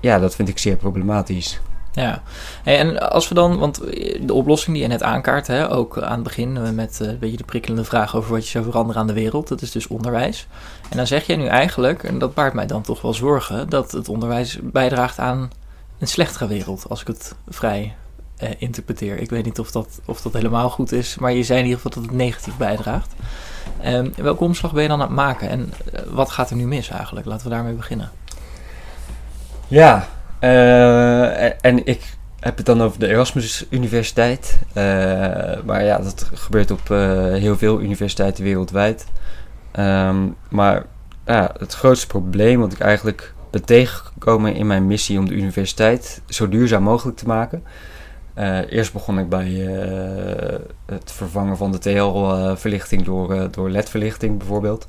Ja, 0.00 0.18
dat 0.18 0.34
vind 0.34 0.48
ik 0.48 0.58
zeer 0.58 0.76
problematisch. 0.76 1.60
Ja, 1.92 2.22
en 2.64 3.10
als 3.10 3.28
we 3.28 3.34
dan, 3.34 3.58
want 3.58 3.80
de 4.20 4.32
oplossing 4.32 4.74
die 4.74 4.82
je 4.82 4.88
net 4.88 5.02
aankaart, 5.02 5.46
hè, 5.46 5.72
ook 5.72 6.02
aan 6.02 6.12
het 6.12 6.22
begin 6.22 6.74
met 6.74 6.98
uh, 7.02 7.08
een 7.08 7.18
beetje 7.18 7.36
de 7.36 7.44
prikkelende 7.44 7.84
vraag 7.84 8.16
over 8.16 8.30
wat 8.32 8.44
je 8.44 8.50
zou 8.50 8.64
veranderen 8.64 9.00
aan 9.00 9.06
de 9.06 9.12
wereld, 9.12 9.48
dat 9.48 9.62
is 9.62 9.70
dus 9.70 9.86
onderwijs. 9.86 10.46
En 10.90 10.96
dan 10.96 11.06
zeg 11.06 11.26
jij 11.26 11.36
nu 11.36 11.46
eigenlijk, 11.46 12.02
en 12.02 12.18
dat 12.18 12.34
baart 12.34 12.52
mij 12.52 12.66
dan 12.66 12.82
toch 12.82 13.02
wel 13.02 13.14
zorgen, 13.14 13.68
dat 13.68 13.92
het 13.92 14.08
onderwijs 14.08 14.58
bijdraagt 14.62 15.18
aan 15.18 15.50
een 15.98 16.08
slechtere 16.08 16.46
wereld, 16.46 16.88
als 16.88 17.00
ik 17.00 17.06
het 17.06 17.34
vrij 17.48 17.94
eh, 18.36 18.50
interpreteer. 18.58 19.18
Ik 19.18 19.30
weet 19.30 19.44
niet 19.44 19.58
of 19.58 19.70
dat, 19.70 20.00
of 20.04 20.20
dat 20.20 20.32
helemaal 20.32 20.70
goed 20.70 20.92
is, 20.92 21.18
maar 21.18 21.32
je 21.32 21.42
zei 21.42 21.58
in 21.58 21.64
ieder 21.64 21.80
geval 21.80 22.00
dat 22.00 22.10
het 22.10 22.20
negatief 22.20 22.56
bijdraagt. 22.56 23.12
Um, 23.86 24.12
welke 24.16 24.44
omslag 24.44 24.72
ben 24.72 24.82
je 24.82 24.88
dan 24.88 25.00
aan 25.00 25.06
het 25.06 25.16
maken 25.16 25.48
en 25.48 25.72
uh, 25.94 26.00
wat 26.10 26.30
gaat 26.30 26.50
er 26.50 26.56
nu 26.56 26.66
mis 26.66 26.88
eigenlijk? 26.88 27.26
Laten 27.26 27.48
we 27.48 27.54
daarmee 27.54 27.74
beginnen. 27.74 28.10
Ja, 29.68 30.08
uh, 30.40 31.64
en 31.64 31.86
ik 31.86 32.16
heb 32.40 32.56
het 32.56 32.66
dan 32.66 32.82
over 32.82 32.98
de 32.98 33.08
Erasmus 33.08 33.66
Universiteit. 33.70 34.58
Maar 35.64 35.84
ja, 35.84 35.98
dat 35.98 36.30
gebeurt 36.34 36.70
op 36.70 36.88
heel 36.88 37.56
veel 37.56 37.80
universiteiten 37.80 38.44
wereldwijd. 38.44 39.06
Um, 39.78 40.36
maar 40.48 40.84
ja, 41.26 41.54
het 41.58 41.74
grootste 41.74 42.06
probleem 42.06 42.60
wat 42.60 42.72
ik 42.72 42.80
eigenlijk 42.80 43.34
ben 43.50 43.64
tegengekomen 43.64 44.54
in 44.54 44.66
mijn 44.66 44.86
missie 44.86 45.18
om 45.18 45.28
de 45.28 45.34
universiteit 45.34 46.20
zo 46.26 46.48
duurzaam 46.48 46.82
mogelijk 46.82 47.16
te 47.16 47.26
maken. 47.26 47.62
eerst 48.68 48.92
begon 48.92 49.18
ik 49.18 49.28
bij 49.28 49.48
het 50.86 51.12
vervangen 51.12 51.56
van 51.56 51.72
de 51.72 51.78
TL-verlichting 51.78 53.04
door, 53.04 53.50
door 53.50 53.70
LED-verlichting 53.70 54.38
bijvoorbeeld. 54.38 54.88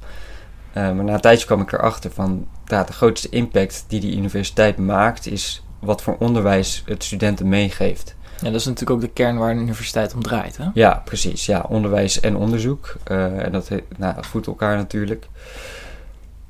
Maar 0.74 1.04
na 1.04 1.13
een 1.13 1.22
tijdje 1.22 1.46
kwam 1.46 1.62
ik 1.62 1.72
erachter 1.72 2.12
van 2.12 2.48
ja, 2.66 2.84
de 2.84 2.94
grootste 2.94 3.30
impact 3.30 3.86
die 3.88 4.00
die 4.00 4.18
universiteit 4.18 4.78
maakt, 4.78 5.28
is 5.28 5.63
wat 5.80 6.01
voor 6.01 6.16
onderwijs 6.20 6.84
het 6.86 7.04
studenten 7.04 7.50
meegeeft. 7.50 8.16
Ja, 8.42 8.46
dat 8.46 8.60
is 8.60 8.66
natuurlijk 8.66 8.92
ook 8.92 9.01
de 9.01 9.13
kern 9.13 9.38
waar 9.38 9.51
een 9.51 9.60
universiteit 9.60 10.13
om 10.13 10.24
draait. 10.24 10.58
Hè? 10.58 10.66
Ja, 10.74 11.01
precies. 11.06 11.46
Ja, 11.46 11.66
onderwijs 11.70 12.20
en 12.20 12.36
onderzoek. 12.36 12.96
Uh, 13.12 13.46
en 13.46 13.51
dat, 13.51 13.70
nou, 13.98 14.16
dat 14.16 14.25
voedt 14.25 14.48
elkaar 14.48 14.78
natuurlijk. 14.78 15.28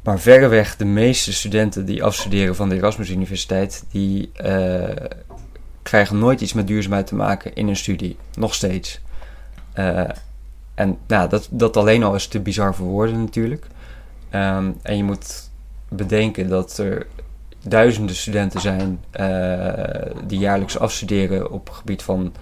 Maar 0.09 0.19
verreweg 0.19 0.75
de 0.75 0.85
meeste 0.85 1.33
studenten 1.33 1.85
die 1.85 2.03
afstuderen 2.03 2.55
van 2.55 2.69
de 2.69 2.75
Erasmus 2.75 3.09
Universiteit, 3.09 3.85
die 3.91 4.31
uh, 4.45 4.83
krijgen 5.81 6.19
nooit 6.19 6.41
iets 6.41 6.53
met 6.53 6.67
duurzaamheid 6.67 7.07
te 7.07 7.15
maken 7.15 7.55
in 7.55 7.67
een 7.67 7.75
studie. 7.75 8.17
Nog 8.33 8.53
steeds. 8.53 9.01
en 10.73 10.97
nou, 11.07 11.29
dat, 11.29 11.47
dat 11.51 11.77
alleen 11.77 12.03
al 12.03 12.15
is 12.15 12.27
te 12.27 12.39
bizar 12.39 12.75
voor 12.75 12.87
woorden 12.87 13.19
natuurlijk. 13.19 13.65
Um, 14.35 14.77
en 14.81 14.97
je 14.97 15.03
moet 15.03 15.49
bedenken 15.89 16.49
dat 16.49 16.77
er 16.77 17.07
duizenden 17.67 18.15
studenten 18.15 18.61
zijn 18.61 19.03
uh, 19.19 20.11
die 20.27 20.39
jaarlijks 20.39 20.79
afstuderen 20.79 21.51
op 21.51 21.67
het 21.67 21.75
gebied 21.75 22.03
van 22.03 22.33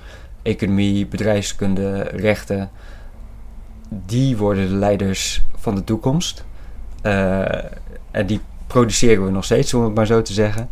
economie, 0.41 1.07
bedrijfskunde, 1.07 2.01
rechten. 2.01 2.69
Die 3.89 4.37
worden 4.37 4.67
de 4.69 4.75
leiders 4.75 5.43
van 5.55 5.75
de 5.75 5.83
toekomst. 5.83 6.45
Uh, 7.07 7.63
en 8.11 8.25
die 8.25 8.41
produceren 8.67 9.25
we 9.25 9.31
nog 9.31 9.43
steeds, 9.43 9.73
om 9.73 9.83
het 9.83 9.95
maar 9.95 10.05
zo 10.05 10.21
te 10.21 10.33
zeggen. 10.33 10.69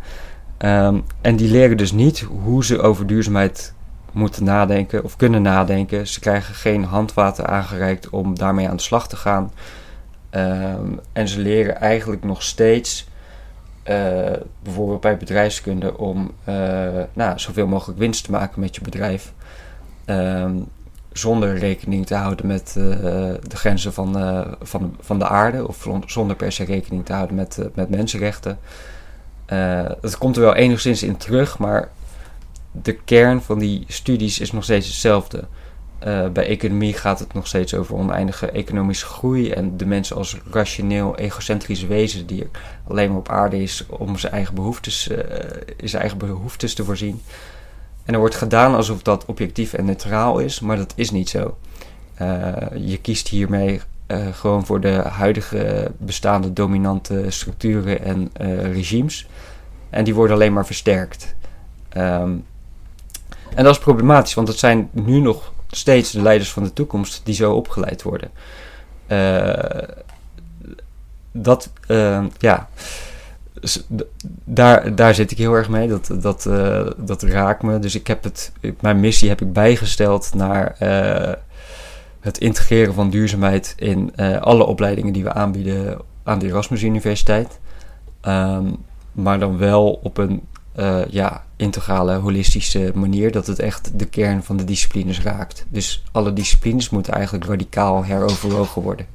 Um, 0.58 1.04
en 1.20 1.36
die 1.36 1.50
leren 1.50 1.76
dus 1.76 1.92
niet 1.92 2.20
hoe 2.20 2.64
ze 2.64 2.80
over 2.80 3.06
duurzaamheid 3.06 3.74
moeten 4.12 4.44
nadenken 4.44 5.04
of 5.04 5.16
kunnen 5.16 5.42
nadenken. 5.42 6.06
Ze 6.06 6.20
krijgen 6.20 6.54
geen 6.54 6.84
handvaten 6.84 7.46
aangereikt 7.48 8.10
om 8.10 8.38
daarmee 8.38 8.68
aan 8.68 8.76
de 8.76 8.82
slag 8.82 9.08
te 9.08 9.16
gaan. 9.16 9.52
Um, 10.30 11.00
en 11.12 11.28
ze 11.28 11.40
leren 11.40 11.80
eigenlijk 11.80 12.24
nog 12.24 12.42
steeds, 12.42 13.08
uh, 13.84 14.30
bijvoorbeeld 14.62 15.00
bij 15.00 15.16
bedrijfskunde, 15.16 15.98
om 15.98 16.30
uh, 16.48 16.54
nou, 17.12 17.38
zoveel 17.38 17.66
mogelijk 17.66 17.98
winst 17.98 18.24
te 18.24 18.30
maken 18.30 18.60
met 18.60 18.74
je 18.74 18.80
bedrijf. 18.80 19.32
Um, 20.06 20.66
zonder 21.18 21.58
rekening 21.58 22.06
te 22.06 22.14
houden 22.14 22.46
met 22.46 22.74
uh, 22.78 22.84
de 23.42 23.56
grenzen 23.56 23.92
van, 23.92 24.16
van, 24.62 24.96
van 25.00 25.18
de 25.18 25.28
aarde, 25.28 25.68
of 25.68 25.88
zonder 26.06 26.36
per 26.36 26.52
se 26.52 26.64
rekening 26.64 27.04
te 27.04 27.12
houden 27.12 27.36
met, 27.36 27.58
met 27.74 27.90
mensenrechten. 27.90 28.58
dat 30.00 30.18
komt 30.18 30.36
er 30.36 30.42
wel 30.42 30.54
enigszins 30.54 31.02
in 31.02 31.16
terug, 31.16 31.58
maar 31.58 31.88
de 32.82 32.92
kern 32.92 33.42
van 33.42 33.58
die 33.58 33.84
studies 33.88 34.40
is 34.40 34.52
nog 34.52 34.64
steeds 34.64 34.86
hetzelfde. 34.86 35.44
Bij 36.32 36.46
economie 36.46 36.94
gaat 36.94 37.18
het 37.18 37.34
nog 37.34 37.46
steeds 37.46 37.74
over 37.74 37.94
oneindige 37.94 38.50
economische 38.50 39.06
groei 39.06 39.50
en 39.50 39.76
de 39.76 39.86
mensen 39.86 40.16
als 40.16 40.36
rationeel, 40.50 41.16
egocentrisch 41.16 41.84
wezen 41.84 42.26
die 42.26 42.48
alleen 42.88 43.08
maar 43.08 43.18
op 43.18 43.28
aarde 43.28 43.62
is 43.62 43.86
om 43.88 44.18
zijn 44.18 44.32
eigen 44.32 44.54
behoeftes, 44.54 45.08
uh, 45.08 45.18
zijn 45.84 46.02
eigen 46.02 46.18
behoeftes 46.18 46.74
te 46.74 46.84
voorzien. 46.84 47.22
En 48.06 48.14
er 48.14 48.18
wordt 48.18 48.34
gedaan 48.34 48.74
alsof 48.74 49.02
dat 49.02 49.24
objectief 49.24 49.72
en 49.72 49.84
neutraal 49.84 50.38
is, 50.38 50.60
maar 50.60 50.76
dat 50.76 50.92
is 50.96 51.10
niet 51.10 51.28
zo. 51.28 51.56
Uh, 52.22 52.52
je 52.74 52.98
kiest 52.98 53.28
hiermee 53.28 53.80
gewoon 54.32 54.66
voor 54.66 54.80
de 54.80 55.02
huidige 55.08 55.92
bestaande 55.98 56.52
dominante 56.52 57.24
structuren 57.28 58.02
en 58.02 58.30
regimes. 58.72 59.28
En 59.90 60.04
die 60.04 60.14
worden 60.14 60.36
alleen 60.36 60.52
maar 60.52 60.66
versterkt. 60.66 61.34
Um, 61.96 62.44
en 63.54 63.64
dat 63.64 63.74
is 63.74 63.78
problematisch, 63.78 64.34
want 64.34 64.48
het 64.48 64.58
zijn 64.58 64.88
nu 64.92 65.20
nog 65.20 65.52
steeds 65.70 66.10
de 66.10 66.22
leiders 66.22 66.52
van 66.52 66.62
de 66.62 66.72
toekomst 66.72 67.20
die 67.24 67.34
zo 67.34 67.52
opgeleid 67.52 68.02
worden. 68.02 68.30
Dat, 71.32 71.70
uh, 71.88 72.24
ja, 72.38 72.68
daar, 74.44 74.94
daar 74.94 75.14
zit 75.14 75.30
ik 75.30 75.38
heel 75.38 75.54
erg 75.54 75.68
mee. 75.68 75.88
Dat, 75.88 76.10
dat, 76.20 76.46
uh, 76.48 76.86
dat 76.96 77.22
raakt 77.22 77.62
me. 77.62 77.78
Dus 77.78 77.94
ik 77.94 78.06
heb 78.06 78.24
het, 78.24 78.52
mijn 78.80 79.00
missie 79.00 79.28
heb 79.28 79.40
ik 79.40 79.52
bijgesteld 79.52 80.34
naar 80.34 80.76
het 82.20 82.38
integreren 82.38 82.94
van 82.94 83.10
duurzaamheid 83.10 83.74
in 83.76 84.16
alle 84.40 84.64
opleidingen 84.64 85.12
die 85.12 85.22
we 85.22 85.32
aanbieden 85.32 85.98
aan 86.22 86.38
de 86.38 86.46
Erasmus 86.46 86.82
Universiteit. 86.82 87.58
Um, 88.28 88.76
maar 89.12 89.38
dan 89.38 89.58
wel 89.58 90.00
op 90.02 90.18
een 90.18 90.42
ja, 91.10 91.44
integrale, 91.56 92.14
holistische 92.14 92.92
manier. 92.94 93.32
Dat 93.32 93.46
het 93.46 93.58
echt 93.58 93.98
de 93.98 94.06
kern 94.06 94.42
van 94.42 94.56
de 94.56 94.64
disciplines 94.64 95.20
raakt. 95.20 95.66
Dus 95.68 96.04
alle 96.12 96.32
disciplines 96.32 96.90
moeten 96.90 97.12
eigenlijk 97.12 97.44
radicaal 97.44 98.04
heroverwogen 98.04 98.82
worden. 98.82 99.06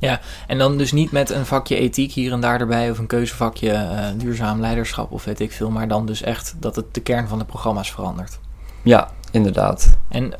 Ja, 0.00 0.20
en 0.46 0.58
dan 0.58 0.78
dus 0.78 0.92
niet 0.92 1.12
met 1.12 1.30
een 1.30 1.46
vakje 1.46 1.76
ethiek 1.76 2.12
hier 2.12 2.32
en 2.32 2.40
daar 2.40 2.60
erbij, 2.60 2.90
of 2.90 2.98
een 2.98 3.06
keuzevakje 3.06 3.72
uh, 3.72 4.06
duurzaam 4.16 4.60
leiderschap 4.60 5.12
of 5.12 5.24
weet 5.24 5.40
ik 5.40 5.52
veel, 5.52 5.70
maar 5.70 5.88
dan 5.88 6.06
dus 6.06 6.22
echt 6.22 6.54
dat 6.58 6.76
het 6.76 6.94
de 6.94 7.00
kern 7.00 7.28
van 7.28 7.38
de 7.38 7.44
programma's 7.44 7.92
verandert. 7.92 8.38
Ja, 8.82 9.10
inderdaad. 9.30 9.96
En 10.08 10.24
uh, 10.24 10.32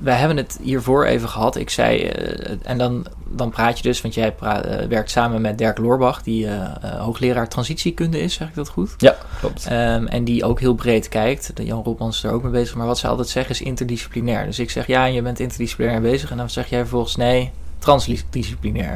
wij 0.00 0.16
hebben 0.16 0.36
het 0.36 0.58
hiervoor 0.62 1.04
even 1.04 1.28
gehad. 1.28 1.56
Ik 1.56 1.70
zei, 1.70 2.02
uh, 2.02 2.56
en 2.62 2.78
dan, 2.78 3.06
dan 3.28 3.50
praat 3.50 3.76
je 3.76 3.82
dus, 3.82 4.00
want 4.00 4.14
jij 4.14 4.32
praat, 4.32 4.66
uh, 4.66 4.76
werkt 4.88 5.10
samen 5.10 5.40
met 5.40 5.58
Dirk 5.58 5.78
Loorbach, 5.78 6.22
die 6.22 6.48
hoogleraar 6.80 7.48
transitiekunde 7.48 8.20
is, 8.20 8.34
zeg 8.34 8.48
ik 8.48 8.54
dat 8.54 8.68
goed? 8.68 8.94
Ja, 8.96 9.16
klopt. 9.40 9.70
Um, 9.70 10.06
en 10.06 10.24
die 10.24 10.44
ook 10.44 10.60
heel 10.60 10.74
breed 10.74 11.08
kijkt. 11.08 11.52
Jan 11.54 11.82
Robmans 11.82 12.16
is 12.16 12.24
er 12.24 12.32
ook 12.32 12.42
mee 12.42 12.52
bezig. 12.52 12.74
Maar 12.76 12.86
wat 12.86 12.98
ze 12.98 13.08
altijd 13.08 13.28
zeggen 13.28 13.52
is 13.52 13.62
interdisciplinair. 13.62 14.44
Dus 14.44 14.58
ik 14.58 14.70
zeg, 14.70 14.86
ja, 14.86 15.04
je 15.04 15.22
bent 15.22 15.40
interdisciplinair 15.40 16.00
bezig. 16.00 16.30
En 16.30 16.36
dan 16.36 16.50
zeg 16.50 16.68
jij 16.68 16.80
vervolgens, 16.80 17.16
nee, 17.16 17.50
transdisciplinair. 17.84 18.92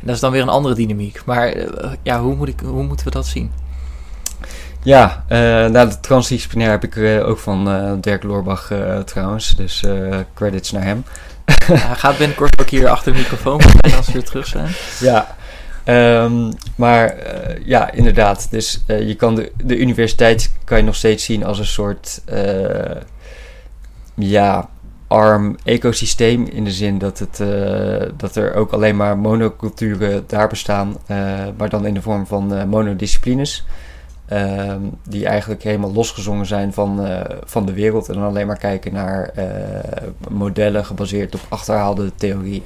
En 0.00 0.06
dat 0.06 0.14
is 0.14 0.20
dan 0.20 0.32
weer 0.32 0.42
een 0.42 0.48
andere 0.48 0.74
dynamiek. 0.74 1.22
Maar 1.24 1.54
ja, 2.02 2.20
hoe, 2.20 2.34
moet 2.34 2.48
ik, 2.48 2.60
hoe 2.60 2.82
moeten 2.82 3.06
we 3.06 3.12
dat 3.12 3.26
zien? 3.26 3.52
Ja, 4.82 5.24
uh, 5.28 5.38
nou, 5.70 5.88
de 5.88 6.00
transdisciplinair 6.00 6.70
heb 6.70 6.84
ik 6.84 6.94
uh, 6.94 7.28
ook 7.28 7.38
van 7.38 7.68
uh, 7.68 7.92
Dirk 8.00 8.22
Loorbach 8.22 8.70
trouwens. 9.04 9.56
Dus 9.56 9.84
credits 10.34 10.70
naar 10.70 10.84
hem. 10.84 11.04
Hij 11.64 11.96
gaat 11.96 12.18
binnenkort 12.18 12.60
ook 12.60 12.68
hier 12.68 12.88
achter 12.88 13.12
de 13.12 13.18
microfoon 13.18 13.60
als 13.96 14.06
we 14.06 14.12
weer 14.12 14.24
terug 14.24 14.46
zijn. 14.46 14.70
Ja, 15.00 15.36
ehm, 15.84 16.52
maar 16.76 17.08
eh, 17.08 17.56
ja, 17.64 17.90
inderdaad. 17.90 18.50
Dus 18.50 18.82
eh, 18.86 19.08
je 19.08 19.14
kan 19.14 19.34
de, 19.34 19.52
de 19.64 19.78
universiteit 19.78 20.52
kan 20.64 20.78
je 20.78 20.84
nog 20.84 20.94
steeds 20.94 21.24
zien 21.24 21.44
als 21.44 21.58
een 21.58 21.66
soort 21.66 22.20
eh, 22.24 22.96
ja, 24.14 24.68
arm 25.12 25.56
ecosysteem. 25.64 26.46
In 26.46 26.64
de 26.64 26.72
zin 26.72 26.98
dat, 26.98 27.18
het, 27.18 27.40
eh, 27.40 28.08
dat 28.16 28.36
er 28.36 28.54
ook 28.54 28.72
alleen 28.72 28.96
maar 28.96 29.18
monoculturen 29.18 30.24
daar 30.26 30.48
bestaan, 30.48 30.96
eh, 31.06 31.16
maar 31.56 31.68
dan 31.68 31.86
in 31.86 31.94
de 31.94 32.02
vorm 32.02 32.26
van 32.26 32.54
eh, 32.54 32.64
monodisciplines. 32.64 33.64
Ehm, 34.26 34.80
die 35.08 35.26
eigenlijk 35.26 35.62
helemaal 35.62 35.92
losgezongen 35.92 36.46
zijn 36.46 36.72
van, 36.72 37.06
van 37.44 37.66
de 37.66 37.72
wereld 37.72 38.08
en 38.08 38.14
dan 38.14 38.24
alleen 38.24 38.46
maar 38.46 38.58
kijken 38.58 38.92
naar 38.92 39.32
modellen 40.28 40.84
gebaseerd 40.84 41.34
op 41.34 41.40
achterhaalde 41.48 42.12
theorieën 42.14 42.62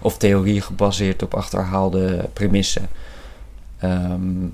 of 0.00 0.16
theorie 0.16 0.60
gebaseerd 0.60 1.22
op 1.22 1.34
achterhaalde 1.34 2.28
premissen. 2.32 2.88
Ehm, 3.78 4.46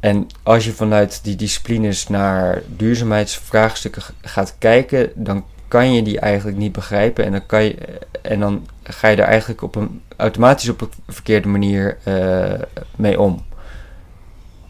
en 0.00 0.26
als 0.42 0.64
je 0.64 0.72
vanuit 0.72 1.24
die 1.24 1.36
disciplines 1.36 2.08
naar 2.08 2.62
duurzaamheidsvraagstukken 2.66 4.02
gaat 4.20 4.54
kijken, 4.58 5.10
dan 5.14 5.44
kan 5.72 5.92
je 5.92 6.02
die 6.02 6.20
eigenlijk 6.20 6.58
niet 6.58 6.72
begrijpen. 6.72 7.24
En 7.24 7.32
dan, 7.32 7.46
kan 7.46 7.64
je, 7.64 7.76
en 8.22 8.40
dan 8.40 8.66
ga 8.82 9.08
je 9.08 9.16
er 9.16 9.28
eigenlijk 9.28 9.62
op 9.62 9.74
een, 9.74 10.00
automatisch 10.16 10.68
op 10.68 10.80
een 10.80 10.90
verkeerde 11.08 11.48
manier 11.48 11.98
eh, 12.04 12.60
mee 12.96 13.20
om. 13.20 13.44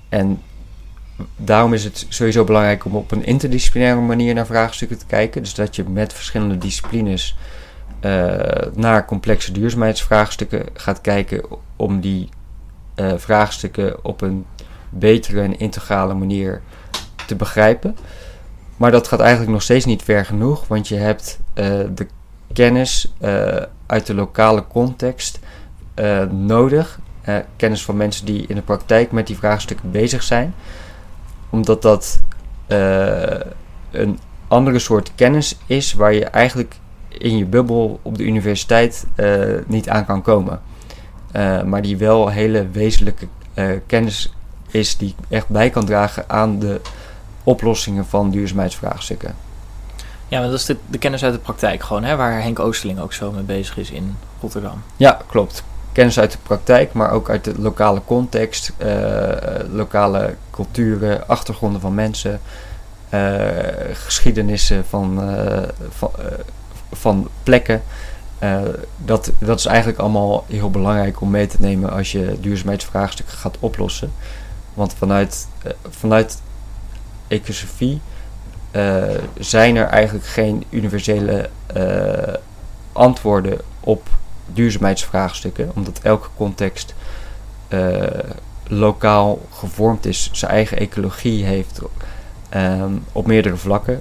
En 0.09 0.43
daarom 1.37 1.73
is 1.73 1.85
het 1.85 2.07
sowieso 2.09 2.45
belangrijk 2.45 2.85
om 2.85 2.97
op 2.97 3.11
een 3.11 3.25
interdisciplinaire 3.25 4.01
manier 4.01 4.35
naar 4.35 4.47
vraagstukken 4.47 4.99
te 4.99 5.07
kijken. 5.07 5.43
Dus 5.43 5.55
dat 5.55 5.77
je 5.77 5.85
met 5.85 6.13
verschillende 6.13 6.59
disciplines 6.59 7.37
eh, 8.01 8.37
naar 8.75 9.07
complexe 9.07 9.53
duurzaamheidsvraagstukken 9.53 10.67
gaat 10.75 11.01
kijken 11.01 11.45
om 11.77 12.01
die 12.01 12.29
eh, 12.95 13.13
vraagstukken 13.17 14.05
op 14.05 14.21
een 14.21 14.47
betere 14.91 15.41
en 15.41 15.59
integrale 15.59 16.15
manier 16.15 16.61
te 17.27 17.37
begrijpen. 17.37 17.97
Maar 18.77 18.91
dat 18.91 19.09
gaat 19.09 19.21
eigenlijk 19.21 19.51
nog 19.51 19.63
steeds 19.63 19.85
niet 19.85 20.03
ver 20.03 20.25
genoeg, 20.25 20.67
want 20.67 20.89
je 20.89 20.97
hebt 20.97 21.39
eh, 21.55 21.81
de 21.95 22.07
kennis 22.53 23.13
eh, 23.21 23.57
uit 23.87 24.07
de 24.07 24.15
lokale 24.15 24.67
context 24.67 25.39
eh, 25.95 26.23
nodig. 26.25 27.01
Kennis 27.57 27.85
van 27.85 27.97
mensen 27.97 28.27
die 28.27 28.47
in 28.47 28.55
de 28.55 28.63
praktijk 28.63 29.13
met 29.13 29.27
die 29.27 29.37
vraagstukken 29.37 29.91
bezig 29.91 30.23
zijn. 30.23 30.55
Omdat 31.51 31.83
dat 31.83 32.21
een 33.91 34.19
andere 34.49 34.79
soort 34.79 35.13
kennis 35.15 35.59
is 35.67 35.93
waar 35.93 36.15
je 36.15 36.25
eigenlijk 36.25 36.75
in 37.09 37.37
je 37.37 37.45
bubbel 37.45 38.01
op 38.03 38.19
de 38.19 38.25
universiteit 38.25 39.07
niet 39.67 39.89
aan 39.89 40.05
kan 40.05 40.23
komen. 40.23 40.61
Maar 41.65 41.83
die 41.83 41.97
wel 41.97 42.29
hele 42.29 42.69
wezenlijke 42.69 43.27
kennis 43.87 44.35
is 44.71 44.97
die 44.97 45.15
echt 45.29 45.49
bij 45.49 45.71
kan 45.71 45.85
dragen 45.85 46.25
aan 46.27 46.59
de 46.59 46.81
oplossingen 47.45 48.07
van 48.07 48.31
duurzaamheidsvraagstukken. 48.31 49.35
Ja, 50.33 50.39
maar 50.41 50.49
dat 50.49 50.59
is 50.59 50.65
de, 50.65 50.77
de 50.87 50.99
kennis 50.99 51.25
uit 51.25 51.33
de 51.33 51.39
praktijk 51.39 51.83
gewoon, 51.83 52.05
hè, 52.05 52.17
waar 52.17 52.43
Henk 52.43 52.59
Oosterling 52.59 53.01
ook 53.01 53.13
zo 53.13 53.31
mee 53.31 53.43
bezig 53.43 53.77
is 53.77 53.91
in 53.91 54.17
Rotterdam. 54.41 54.83
Ja, 54.97 55.21
klopt. 55.27 55.65
Kennis 55.93 56.19
uit 56.19 56.33
de 56.33 56.39
praktijk, 56.43 56.93
maar 56.93 57.11
ook 57.11 57.31
uit 57.31 57.45
de 57.45 57.55
lokale 57.59 58.03
context, 58.05 58.73
eh, 58.77 58.89
lokale 59.71 60.35
culturen, 60.51 61.29
achtergronden 61.29 61.81
van 61.81 61.95
mensen, 61.95 62.41
eh, 63.09 63.21
geschiedenissen 63.93 64.85
van, 64.85 65.23
eh, 65.23 65.69
van, 65.89 66.11
van 66.93 67.29
plekken. 67.43 67.83
Dat, 68.97 69.31
dat 69.39 69.59
is 69.59 69.67
eigenlijk 69.67 69.99
allemaal 69.99 70.45
heel 70.49 70.71
belangrijk 70.71 71.21
om 71.21 71.31
mee 71.31 71.47
te 71.47 71.57
nemen 71.61 71.93
als 71.93 72.13
je 72.13 72.37
duurzaamheidsvraagstukken 72.41 73.37
gaat 73.37 73.57
oplossen. 73.61 74.13
Want 74.75 74.95
vanuit, 74.95 75.49
vanuit 75.89 76.41
ecosofie 77.33 78.01
eh, 78.73 79.03
zijn 79.39 79.77
er 79.77 79.87
eigenlijk 79.87 80.27
geen 80.27 80.65
universele 80.71 81.49
eh, 81.67 82.35
antwoorden 82.93 83.59
op 83.81 84.09
duurzaamheidsvraagstukken, 84.47 85.71
omdat 85.75 86.01
elke 86.03 86.29
context 86.37 86.95
eh, 87.69 88.03
lokaal 88.67 89.41
gevormd 89.51 90.07
is, 90.07 90.31
zijn 90.33 90.51
eigen 90.51 90.79
ecologie 90.79 91.45
heeft 91.45 91.81
ehm, 92.49 92.93
op 93.13 93.27
meerdere 93.27 93.57
vlakken. 93.57 94.01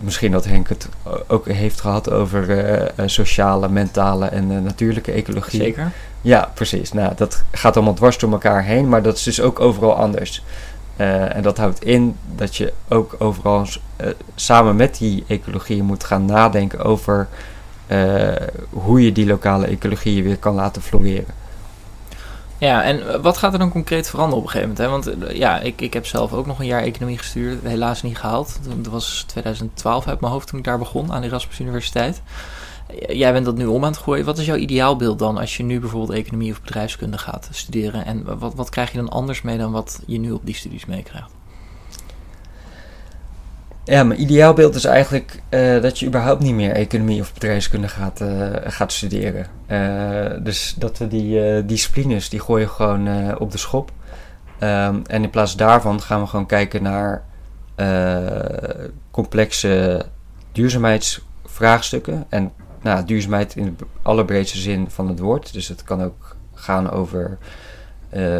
Misschien 0.00 0.32
dat 0.32 0.44
Henk 0.44 0.68
het 0.68 0.88
ook 1.26 1.48
heeft 1.48 1.80
gehad 1.80 2.10
over 2.10 2.92
sociale, 3.06 3.68
mentale 3.68 4.26
en 4.26 4.62
natuurlijke 4.62 5.12
ecologie. 5.12 5.60
Zeker. 5.60 5.92
Ja, 6.20 6.50
precies. 6.54 6.92
Nou, 6.92 7.12
dat 7.16 7.42
gaat 7.50 7.76
allemaal 7.76 7.94
dwars 7.94 8.18
door 8.18 8.32
elkaar 8.32 8.64
heen, 8.64 8.88
maar 8.88 9.02
dat 9.02 9.16
is 9.16 9.22
dus 9.22 9.40
ook 9.40 9.60
overal 9.60 9.96
anders. 9.96 10.42
Eh, 10.96 11.36
en 11.36 11.42
dat 11.42 11.56
houdt 11.56 11.84
in 11.84 12.16
dat 12.34 12.56
je 12.56 12.72
ook 12.88 13.14
overal 13.18 13.66
eh, 13.96 14.08
samen 14.34 14.76
met 14.76 14.98
die 14.98 15.24
ecologie 15.28 15.82
moet 15.82 16.04
gaan 16.04 16.24
nadenken 16.24 16.84
over 16.84 17.28
eh, 17.86 18.32
hoe 18.70 19.04
je 19.04 19.12
die 19.12 19.26
lokale 19.26 19.66
ecologie 19.66 20.22
weer 20.22 20.36
kan 20.36 20.54
laten 20.54 20.82
floreren. 20.82 21.34
Ja, 22.58 22.82
en 22.82 23.22
wat 23.22 23.36
gaat 23.36 23.52
er 23.52 23.58
dan 23.58 23.70
concreet 23.70 24.08
veranderen 24.08 24.38
op 24.38 24.44
een 24.44 24.50
gegeven 24.50 24.84
moment? 24.88 25.06
Hè? 25.06 25.14
Want 25.14 25.36
ja, 25.36 25.60
ik, 25.60 25.80
ik 25.80 25.92
heb 25.92 26.06
zelf 26.06 26.32
ook 26.32 26.46
nog 26.46 26.58
een 26.58 26.66
jaar 26.66 26.82
economie 26.82 27.18
gestuurd, 27.18 27.62
helaas 27.62 28.02
niet 28.02 28.18
gehaald. 28.18 28.58
Dat 28.62 28.92
was 28.92 29.24
2012 29.26 30.06
uit 30.06 30.20
mijn 30.20 30.32
hoofd 30.32 30.48
toen 30.48 30.58
ik 30.58 30.64
daar 30.64 30.78
begon 30.78 31.12
aan 31.12 31.20
de 31.20 31.26
Erasmus 31.26 31.60
Universiteit. 31.60 32.22
Jij 33.08 33.32
bent 33.32 33.44
dat 33.44 33.56
nu 33.56 33.66
om 33.66 33.84
aan 33.84 33.90
het 33.90 34.00
gooien. 34.00 34.24
Wat 34.24 34.38
is 34.38 34.46
jouw 34.46 34.56
ideaalbeeld 34.56 35.18
dan 35.18 35.38
als 35.38 35.56
je 35.56 35.62
nu 35.62 35.80
bijvoorbeeld 35.80 36.18
economie 36.18 36.52
of 36.52 36.62
bedrijfskunde 36.62 37.18
gaat 37.18 37.48
studeren? 37.50 38.04
En 38.04 38.38
wat, 38.38 38.54
wat 38.54 38.68
krijg 38.68 38.90
je 38.92 38.98
dan 38.98 39.08
anders 39.08 39.42
mee 39.42 39.58
dan 39.58 39.72
wat 39.72 40.00
je 40.06 40.18
nu 40.18 40.30
op 40.30 40.46
die 40.46 40.54
studies 40.54 40.86
meekrijgt? 40.86 41.30
Ja, 43.86 44.04
mijn 44.04 44.20
ideaalbeeld 44.20 44.74
is 44.74 44.84
eigenlijk 44.84 45.42
eh, 45.48 45.80
dat 45.80 45.98
je 45.98 46.06
überhaupt 46.06 46.42
niet 46.42 46.54
meer 46.54 46.72
economie 46.72 47.20
of 47.20 47.32
bedrijfskunde 47.32 47.88
gaat, 47.88 48.20
eh, 48.20 48.50
gaat 48.64 48.92
studeren. 48.92 49.46
Eh, 49.66 50.44
dus 50.44 50.74
dat 50.78 50.98
we 50.98 51.08
die 51.08 51.64
disciplines, 51.64 52.28
die 52.28 52.40
gooien 52.40 52.68
gewoon 52.68 53.38
op 53.38 53.50
de 53.50 53.58
schop. 53.58 53.90
Ehm, 54.58 55.00
en 55.06 55.22
in 55.22 55.30
plaats 55.30 55.56
daarvan 55.56 56.02
gaan 56.02 56.20
we 56.20 56.26
gewoon 56.26 56.46
kijken 56.46 56.82
naar 56.82 57.24
complexe 59.10 60.04
duurzaamheidsvraagstukken. 60.52 62.24
En 62.28 62.52
nou, 62.86 63.04
duurzaamheid 63.04 63.56
in 63.56 63.74
de 63.78 63.84
allerbreedste 64.02 64.58
zin 64.58 64.90
van 64.90 65.08
het 65.08 65.18
woord. 65.18 65.52
Dus 65.52 65.68
het 65.68 65.82
kan 65.84 66.02
ook 66.02 66.36
gaan 66.54 66.90
over 66.90 67.38
eh, 68.08 68.38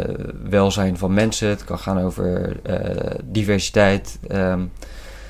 welzijn 0.49 0.97
van 0.97 1.13
mensen. 1.13 1.49
Het 1.49 1.63
kan 1.63 1.79
gaan 1.79 1.99
over 1.99 2.59
eh, 2.63 3.15
diversiteit. 3.23 4.19
ehm, 4.27 4.61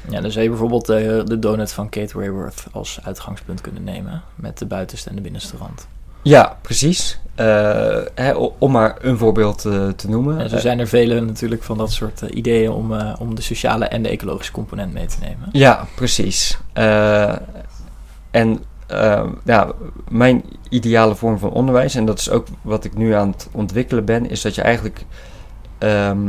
Ja, 0.10 0.22
dan 0.22 0.32
zou 0.32 0.44
je 0.44 0.50
bijvoorbeeld 0.50 0.90
eh, 0.90 1.26
de 1.26 1.40
donut 1.40 1.72
van 1.72 1.90
Kate 1.90 2.20
Rayworth 2.20 2.66
als 2.72 3.00
uitgangspunt 3.04 3.62
kunnen 3.62 3.84
nemen. 3.84 4.22
Met 4.36 4.58
de 4.58 4.66
buitenste 4.66 5.10
en 5.10 5.16
de 5.16 5.22
binnenste 5.22 5.58
rand. 5.58 5.88
Ja, 6.22 6.58
precies. 6.62 7.20
Hè, 7.36 8.32
om 8.58 8.72
maar 8.72 8.98
een 9.02 9.18
voorbeeld 9.18 9.62
te 9.96 10.10
noemen. 10.10 10.40
En 10.40 10.50
zo 10.50 10.58
zijn 10.58 10.80
er 10.80 10.88
vele 10.88 11.22
natuurlijk 11.22 11.64
van 11.64 11.78
dat 11.78 11.92
soort 11.92 12.22
ideeën 12.22 12.72
om, 12.72 12.94
om 13.20 13.36
de 13.36 13.42
sociale 13.42 13.86
en 13.86 14.04
de 14.04 14.10
ecologische 14.10 14.52
component 14.52 14.94
mee 14.94 15.06
te 15.06 15.18
nemen. 15.22 15.50
Ja, 15.52 15.88
precies. 15.96 16.58
En 18.32 18.64
eh, 18.88 19.24
ja, 19.44 19.72
mijn 20.10 20.44
ideale 20.70 21.16
vorm 21.16 21.38
van 21.38 21.52
onderwijs, 21.52 21.96
en 21.96 22.06
dat 22.06 22.20
is 22.20 22.30
ook 22.30 22.48
wat 22.62 22.84
ik 22.84 22.98
nu 22.98 23.14
aan 23.14 23.30
het 23.30 23.50
ontwikkelen 23.52 24.06
ben, 24.06 24.30
is 24.30 24.42
dat 24.42 24.56
je 24.56 24.62
eigenlijk 24.62 25.06
ehm, 25.78 26.26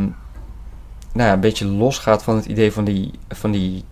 nou 1.12 1.28
ja, 1.28 1.32
een 1.32 1.40
beetje 1.40 1.66
losgaat 1.66 2.22
van 2.22 2.36
het 2.36 2.44
idee 2.44 2.72
van 2.72 2.84
die, 2.84 3.10
van 3.28 3.50
die 3.50 3.84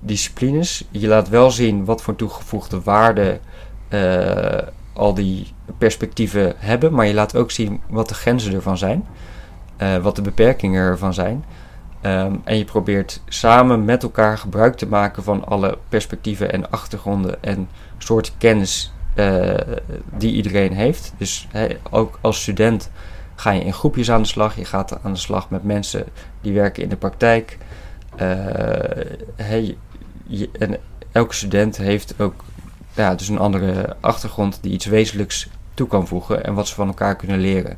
disciplines. 0.00 0.84
Je 0.90 1.08
laat 1.08 1.28
wel 1.28 1.50
zien 1.50 1.84
wat 1.84 2.02
voor 2.02 2.16
toegevoegde 2.16 2.80
waarde 2.80 3.40
eh, 3.88 4.58
al 4.92 5.14
die 5.14 5.46
perspectieven 5.78 6.52
hebben, 6.56 6.92
maar 6.92 7.06
je 7.06 7.14
laat 7.14 7.36
ook 7.36 7.50
zien 7.50 7.80
wat 7.88 8.08
de 8.08 8.14
grenzen 8.14 8.54
ervan 8.54 8.78
zijn, 8.78 9.06
eh, 9.76 9.96
wat 9.96 10.16
de 10.16 10.22
beperkingen 10.22 10.82
ervan 10.82 11.14
zijn. 11.14 11.44
Ehm, 12.00 12.34
en 12.44 12.58
je 12.58 12.64
probeert 12.64 13.20
samen 13.28 13.84
met 13.84 14.02
elkaar 14.02 14.38
gebruik 14.38 14.76
te 14.76 14.86
maken 14.86 15.22
van 15.22 15.44
alle 15.46 15.78
perspectieven 15.88 16.52
en 16.52 16.70
achtergronden 16.70 17.42
en 17.42 17.68
soorten 17.98 18.32
kennis 18.38 18.92
eh, 19.14 19.54
die 20.16 20.32
iedereen 20.32 20.72
heeft. 20.72 21.12
Dus 21.16 21.48
ook 21.90 22.18
als 22.20 22.42
student 22.42 22.90
ga 23.34 23.50
je 23.50 23.64
in 23.64 23.72
groepjes 23.72 24.10
aan 24.10 24.22
de 24.22 24.28
slag. 24.28 24.56
Je 24.56 24.64
gaat 24.64 25.02
aan 25.02 25.12
de 25.12 25.18
slag 25.18 25.50
met 25.50 25.64
mensen 25.64 26.04
die 26.40 26.52
werken 26.52 26.82
in 26.82 26.88
de 26.88 26.96
praktijk. 26.96 27.58
Eh, 28.16 28.26
en 30.58 30.76
elke 31.12 31.34
student 31.34 31.76
heeft 31.76 32.14
ook 32.18 32.44
ja, 32.94 33.14
dus 33.14 33.28
een 33.28 33.38
andere 33.38 33.96
achtergrond 34.00 34.58
die 34.60 34.72
iets 34.72 34.86
wezenlijks 34.86 35.48
toe 35.74 35.88
kan 35.88 36.06
voegen 36.06 36.44
en 36.44 36.54
wat 36.54 36.68
ze 36.68 36.74
van 36.74 36.86
elkaar 36.86 37.16
kunnen 37.16 37.40
leren. 37.40 37.76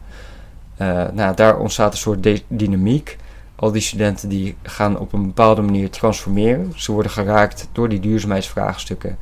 Eh, 0.76 1.04
nou, 1.12 1.36
daar 1.36 1.58
ontstaat 1.58 1.92
een 1.92 1.98
soort 1.98 2.42
dynamiek 2.48 3.16
al 3.62 3.72
die 3.72 3.82
studenten 3.82 4.28
die 4.28 4.56
gaan 4.62 4.98
op 4.98 5.12
een 5.12 5.26
bepaalde 5.26 5.62
manier 5.62 5.90
transformeren. 5.90 6.72
Ze 6.76 6.92
worden 6.92 7.12
geraakt 7.12 7.68
door 7.72 7.88
die 7.88 8.00
duurzaamheidsvraagstukken. 8.00 9.18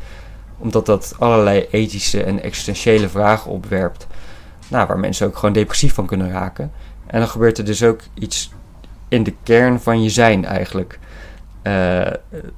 Omdat 0.59 0.87
dat 0.87 1.15
allerlei 1.19 1.67
ethische 1.71 2.23
en 2.23 2.43
existentiële 2.43 3.09
vragen 3.09 3.51
opwerpt. 3.51 4.07
Nou, 4.69 4.87
waar 4.87 4.99
mensen 4.99 5.27
ook 5.27 5.37
gewoon 5.37 5.55
depressief 5.55 5.95
van 5.95 6.07
kunnen 6.07 6.31
raken. 6.31 6.73
En 7.07 7.19
dan 7.19 7.29
gebeurt 7.29 7.59
er 7.59 7.65
dus 7.65 7.83
ook 7.83 8.01
iets 8.15 8.53
in 9.09 9.23
de 9.23 9.35
kern 9.43 9.81
van 9.81 10.03
je 10.03 10.11
zijn 10.11 10.45
eigenlijk. 10.45 10.99
Uh, 11.63 12.07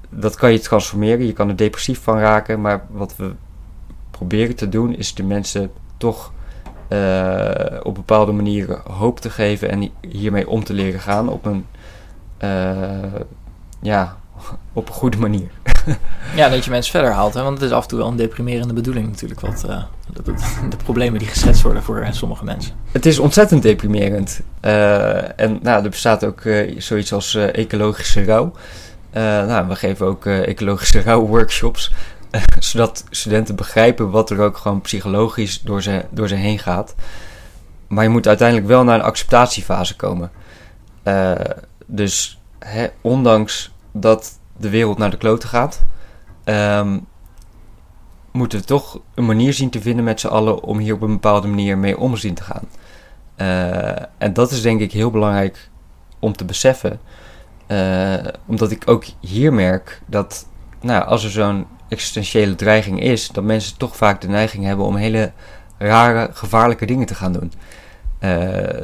dat 0.08 0.36
kan 0.36 0.52
je 0.52 0.58
transformeren. 0.58 1.26
Je 1.26 1.32
kan 1.32 1.48
er 1.48 1.56
depressief 1.56 2.02
van 2.02 2.18
raken. 2.18 2.60
Maar 2.60 2.84
wat 2.90 3.16
we 3.16 3.32
proberen 4.10 4.56
te 4.56 4.68
doen 4.68 4.96
is 4.96 5.14
de 5.14 5.22
mensen 5.22 5.70
toch 5.96 6.32
uh, 6.92 7.80
op 7.82 7.94
bepaalde 7.94 8.32
manieren 8.32 8.80
hoop 8.90 9.20
te 9.20 9.30
geven 9.30 9.70
en 9.70 9.90
hiermee 10.08 10.48
om 10.48 10.64
te 10.64 10.72
leren 10.72 11.00
gaan 11.00 11.28
op 11.28 11.44
een, 11.44 11.66
uh, 12.44 13.20
ja, 13.82 14.16
op 14.72 14.88
een 14.88 14.94
goede 14.94 15.16
manier. 15.16 15.50
ja, 16.36 16.48
dat 16.48 16.64
je 16.64 16.70
mensen 16.70 16.92
verder 16.92 17.10
haalt, 17.10 17.34
hè? 17.34 17.42
want 17.42 17.60
het 17.60 17.70
is 17.70 17.76
af 17.76 17.82
en 17.82 17.88
toe 17.88 17.98
wel 17.98 18.08
een 18.08 18.16
deprimerende 18.16 18.74
bedoeling 18.74 19.06
natuurlijk, 19.06 19.40
wat, 19.40 19.64
uh, 19.66 19.82
de, 20.12 20.22
de, 20.22 20.34
de, 20.68 20.76
problemen 20.76 21.18
die 21.18 21.28
geschetst 21.28 21.62
worden 21.62 21.82
voor 21.82 22.06
sommige 22.10 22.44
mensen. 22.44 22.72
Het 22.92 23.06
is 23.06 23.18
ontzettend 23.18 23.62
deprimerend. 23.62 24.40
en 24.60 25.58
nou, 25.62 25.84
er 25.84 25.90
bestaat 25.90 26.24
ook 26.24 26.42
zoiets 26.76 27.12
als 27.12 27.34
ecologische 27.34 28.24
rouw. 28.24 28.52
nou, 29.12 29.68
we 29.68 29.76
geven 29.76 30.06
ook 30.06 30.26
ecologische 30.26 31.02
rouwworkshops. 31.02 31.92
zodat 32.58 33.04
studenten 33.10 33.56
begrijpen 33.56 34.10
wat 34.10 34.30
er 34.30 34.40
ook 34.40 34.56
gewoon 34.56 34.80
psychologisch 34.80 35.60
door 35.60 35.82
ze, 35.82 36.04
door 36.10 36.28
ze 36.28 36.34
heen 36.34 36.58
gaat. 36.58 36.94
Maar 37.86 38.04
je 38.04 38.10
moet 38.10 38.28
uiteindelijk 38.28 38.68
wel 38.68 38.84
naar 38.84 38.94
een 38.94 39.04
acceptatiefase 39.04 39.96
komen. 39.96 40.30
Uh, 41.04 41.32
dus 41.86 42.40
hè, 42.58 42.86
ondanks 43.00 43.72
dat 43.92 44.38
de 44.56 44.70
wereld 44.70 44.98
naar 44.98 45.10
de 45.10 45.16
kloten 45.16 45.48
gaat, 45.48 45.82
um, 46.44 47.06
moeten 48.32 48.58
we 48.58 48.64
toch 48.64 49.00
een 49.14 49.26
manier 49.26 49.52
zien 49.52 49.70
te 49.70 49.80
vinden 49.80 50.04
met 50.04 50.20
z'n 50.20 50.26
allen 50.26 50.62
om 50.62 50.78
hier 50.78 50.94
op 50.94 51.02
een 51.02 51.12
bepaalde 51.12 51.48
manier 51.48 51.78
mee 51.78 51.98
om 51.98 52.16
zien 52.16 52.34
te 52.34 52.42
gaan. 52.42 52.68
Uh, 53.36 54.04
en 54.18 54.32
dat 54.32 54.50
is 54.50 54.62
denk 54.62 54.80
ik 54.80 54.92
heel 54.92 55.10
belangrijk 55.10 55.70
om 56.18 56.32
te 56.36 56.44
beseffen. 56.44 57.00
Uh, 57.68 58.14
omdat 58.46 58.70
ik 58.70 58.82
ook 58.86 59.04
hier 59.20 59.52
merk 59.52 60.02
dat 60.06 60.46
nou, 60.80 61.04
als 61.04 61.24
er 61.24 61.30
zo'n 61.30 61.66
existentiële 61.92 62.54
dreiging 62.54 63.00
is, 63.00 63.28
dat 63.28 63.44
mensen 63.44 63.76
toch 63.76 63.96
vaak 63.96 64.20
de 64.20 64.28
neiging 64.28 64.64
hebben 64.64 64.86
om 64.86 64.96
hele 64.96 65.32
rare, 65.78 66.30
gevaarlijke 66.32 66.86
dingen 66.86 67.06
te 67.06 67.14
gaan 67.14 67.32
doen. 67.32 67.52
Uh, 68.20 68.30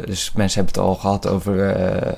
dus 0.05 0.33
mensen 0.33 0.64
hebben 0.64 0.83
het 0.83 0.90
al 0.90 0.94
gehad 0.94 1.29
over. 1.29 1.81
Uh, 1.81 2.12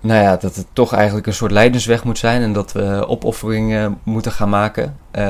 nou 0.00 0.22
ja, 0.22 0.36
dat 0.36 0.56
het 0.56 0.66
toch 0.72 0.92
eigenlijk 0.92 1.26
een 1.26 1.34
soort 1.34 1.50
leidensweg 1.50 2.04
moet 2.04 2.18
zijn 2.18 2.42
en 2.42 2.52
dat 2.52 2.72
we 2.72 3.04
opofferingen 3.08 3.98
moeten 4.02 4.32
gaan 4.32 4.48
maken. 4.48 4.96
Uh, 5.12 5.24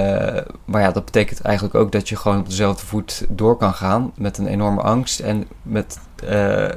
maar 0.64 0.82
ja, 0.82 0.90
dat 0.90 1.04
betekent 1.04 1.40
eigenlijk 1.40 1.74
ook 1.74 1.92
dat 1.92 2.08
je 2.08 2.16
gewoon 2.16 2.38
op 2.38 2.48
dezelfde 2.48 2.86
voet 2.86 3.24
door 3.28 3.56
kan 3.56 3.74
gaan 3.74 4.12
met 4.16 4.38
een 4.38 4.46
enorme 4.46 4.80
angst 4.80 5.20
en 5.20 5.46
met 5.62 5.98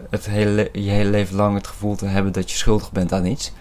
het 0.09 0.25
hele, 0.25 0.69
je 0.73 0.89
hele 0.89 1.09
leven 1.09 1.35
lang 1.35 1.55
het 1.55 1.67
gevoel 1.67 1.95
te 1.95 2.05
hebben 2.05 2.31
dat 2.31 2.51
je 2.51 2.57
schuldig 2.57 2.91
bent 2.91 3.13
aan 3.13 3.25
iets. 3.25 3.53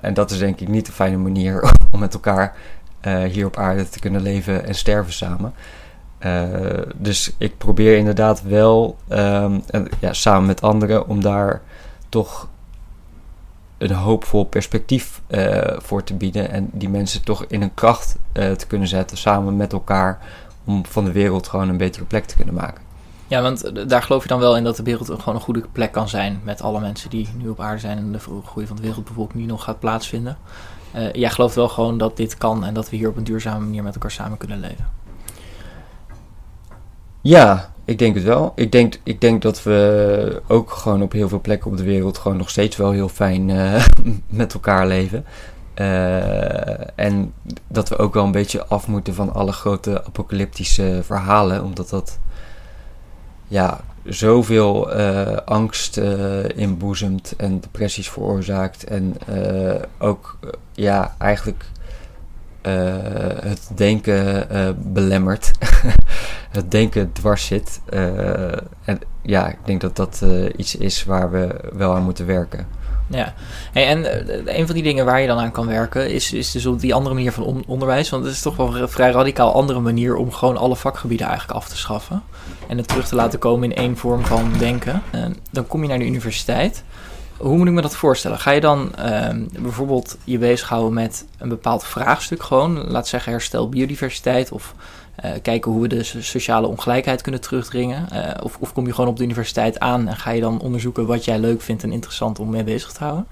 En 0.00 0.14
dat 0.14 0.30
is 0.30 0.38
denk 0.38 0.60
ik 0.60 0.68
niet 0.68 0.86
de 0.86 0.92
fijne 0.92 1.16
manier 1.16 1.72
om 1.94 2.00
met 2.00 2.14
elkaar 2.14 2.56
uh, 3.02 3.22
hier 3.22 3.46
op 3.46 3.56
aarde 3.56 3.88
te 3.88 3.98
kunnen 3.98 4.22
leven 4.22 4.66
en 4.66 4.74
sterven 4.74 5.12
samen. 5.12 5.54
Uh, 6.20 6.42
dus 6.94 7.32
ik 7.38 7.58
probeer 7.58 7.96
inderdaad 7.96 8.42
wel, 8.42 8.96
en, 9.08 9.62
ja, 10.00 10.12
samen 10.12 10.46
met 10.46 10.62
anderen, 10.62 11.08
om 11.08 11.22
daar 11.22 11.62
toch 12.08 12.48
een 13.78 13.92
hoopvol 13.92 14.44
perspectief 14.44 15.22
voor 15.76 16.04
te 16.04 16.14
bieden. 16.14 16.50
En 16.50 16.68
die 16.72 16.88
mensen 16.88 17.24
toch 17.24 17.44
in 17.48 17.62
een 17.62 17.74
kracht 17.74 18.16
te 18.32 18.64
kunnen 18.66 18.88
zetten, 18.88 19.16
samen 19.16 19.56
met 19.56 19.72
elkaar, 19.72 20.18
om 20.64 20.86
van 20.86 21.04
de 21.04 21.12
wereld 21.12 21.48
gewoon 21.48 21.68
een 21.68 21.76
betere 21.76 22.04
plek 22.04 22.24
te 22.24 22.36
kunnen 22.36 22.54
maken. 22.54 22.82
Ja, 23.26 23.42
want 23.42 23.88
daar 23.88 24.02
geloof 24.02 24.22
je 24.22 24.28
dan 24.28 24.40
wel 24.40 24.56
in 24.56 24.64
dat 24.64 24.76
de 24.76 24.82
wereld 24.82 25.06
gewoon 25.06 25.34
een 25.34 25.40
goede 25.40 25.64
plek 25.72 25.92
kan 25.92 26.08
zijn 26.08 26.40
met 26.44 26.62
alle 26.62 26.80
mensen 26.80 27.10
die 27.10 27.28
nu 27.36 27.48
op 27.48 27.60
aarde 27.60 27.80
zijn 27.80 27.98
en 27.98 28.12
de 28.12 28.18
groei 28.44 28.66
van 28.66 28.76
de 28.76 28.82
wereldbevolking 28.82 29.38
die 29.38 29.46
nog 29.46 29.64
gaat 29.64 29.78
plaatsvinden. 29.78 30.36
Uh, 30.94 31.12
jij 31.12 31.30
gelooft 31.30 31.54
wel 31.54 31.68
gewoon 31.68 31.98
dat 31.98 32.16
dit 32.16 32.38
kan 32.38 32.64
en 32.64 32.74
dat 32.74 32.90
we 32.90 32.96
hier 32.96 33.08
op 33.08 33.16
een 33.16 33.24
duurzame 33.24 33.64
manier 33.64 33.82
met 33.82 33.94
elkaar 33.94 34.10
samen 34.10 34.38
kunnen 34.38 34.60
leven. 34.60 34.92
Ja, 37.20 37.72
ik 37.84 37.98
denk 37.98 38.14
het 38.14 38.24
wel. 38.24 38.52
Ik 38.54 38.72
denk, 38.72 39.00
ik 39.02 39.20
denk 39.20 39.42
dat 39.42 39.62
we 39.62 40.42
ook 40.48 40.70
gewoon 40.70 41.02
op 41.02 41.12
heel 41.12 41.28
veel 41.28 41.40
plekken 41.40 41.70
op 41.70 41.76
de 41.76 41.84
wereld 41.84 42.18
gewoon 42.18 42.36
nog 42.36 42.50
steeds 42.50 42.76
wel 42.76 42.90
heel 42.90 43.08
fijn 43.08 43.48
uh, 43.48 43.84
met 44.26 44.54
elkaar 44.54 44.86
leven. 44.86 45.24
Uh, 45.74 46.98
en 46.98 47.32
dat 47.68 47.88
we 47.88 47.96
ook 47.96 48.14
wel 48.14 48.24
een 48.24 48.32
beetje 48.32 48.66
af 48.66 48.88
moeten 48.88 49.14
van 49.14 49.32
alle 49.32 49.52
grote 49.52 50.04
apocalyptische 50.04 51.00
verhalen, 51.04 51.64
omdat 51.64 51.88
dat 51.88 52.18
ja, 53.48 53.80
zoveel 54.04 54.96
uh, 54.96 55.36
angst 55.44 55.96
uh, 55.96 56.48
inboezemt 56.54 57.34
en 57.36 57.60
depressies 57.60 58.10
veroorzaakt. 58.10 58.84
En 58.84 59.16
uh, 59.30 59.74
ook 59.98 60.38
ja, 60.72 61.14
eigenlijk 61.18 61.64
het 63.40 63.70
denken 63.74 64.46
belemmert. 64.92 65.50
het 66.50 66.70
denken 66.70 67.12
dwars 67.12 67.46
zit. 67.46 67.80
en 68.84 68.98
ja, 69.22 69.48
ik 69.48 69.58
denk 69.64 69.80
dat 69.80 69.96
dat 69.96 70.24
iets 70.56 70.76
is 70.76 71.04
waar 71.04 71.30
we 71.30 71.70
wel 71.72 71.94
aan 71.94 72.02
moeten 72.02 72.26
werken. 72.26 72.66
Ja, 73.06 73.34
en 73.72 74.06
een 74.58 74.66
van 74.66 74.74
die 74.74 74.84
dingen 74.84 75.04
waar 75.04 75.20
je 75.20 75.26
dan 75.26 75.38
aan 75.38 75.50
kan 75.50 75.66
werken 75.66 76.10
is, 76.10 76.32
is 76.32 76.50
dus 76.50 76.66
op 76.66 76.80
die 76.80 76.94
andere 76.94 77.14
manier 77.14 77.32
van 77.32 77.64
onderwijs. 77.66 78.10
Want 78.10 78.24
het 78.24 78.32
is 78.32 78.42
toch 78.42 78.56
wel 78.56 78.76
een 78.76 78.88
vrij 78.88 79.10
radicaal 79.10 79.54
andere 79.54 79.80
manier 79.80 80.16
om 80.16 80.32
gewoon 80.32 80.56
alle 80.56 80.76
vakgebieden 80.76 81.26
eigenlijk 81.26 81.58
af 81.58 81.68
te 81.68 81.76
schaffen 81.76 82.22
en 82.68 82.76
het 82.76 82.88
terug 82.88 83.08
te 83.08 83.14
laten 83.14 83.38
komen 83.38 83.70
in 83.70 83.76
één 83.76 83.96
vorm 83.96 84.24
van 84.24 84.52
denken. 84.58 85.02
Dan 85.50 85.66
kom 85.66 85.82
je 85.82 85.88
naar 85.88 85.98
de 85.98 86.06
universiteit. 86.06 86.84
Hoe 87.36 87.56
moet 87.56 87.66
ik 87.66 87.72
me 87.72 87.82
dat 87.82 87.96
voorstellen? 87.96 88.38
Ga 88.38 88.50
je 88.50 88.60
dan 88.60 88.92
uh, 88.98 89.28
bijvoorbeeld 89.60 90.16
je 90.24 90.38
bezighouden 90.38 90.92
met 90.92 91.26
een 91.38 91.48
bepaald 91.48 91.84
vraagstuk 91.84 92.42
gewoon? 92.42 92.90
Laat 92.90 93.08
zeggen 93.08 93.32
herstel 93.32 93.68
biodiversiteit 93.68 94.52
of 94.52 94.74
uh, 95.24 95.30
kijken 95.42 95.70
hoe 95.70 95.82
we 95.82 95.88
de 95.88 96.02
sociale 96.02 96.66
ongelijkheid 96.66 97.22
kunnen 97.22 97.40
terugdringen? 97.40 98.08
Uh, 98.12 98.30
of, 98.42 98.56
of, 98.60 98.72
kom 98.72 98.86
je 98.86 98.94
gewoon 98.94 99.10
op 99.10 99.16
de 99.16 99.24
universiteit 99.24 99.78
aan 99.78 100.08
en 100.08 100.16
ga 100.16 100.30
je 100.30 100.40
dan 100.40 100.60
onderzoeken 100.60 101.06
wat 101.06 101.24
jij 101.24 101.38
leuk 101.38 101.60
vindt 101.60 101.82
en 101.82 101.92
interessant 101.92 102.38
om 102.38 102.50
mee 102.50 102.64
bezig 102.64 102.92
te 102.92 103.04
houden? 103.04 103.26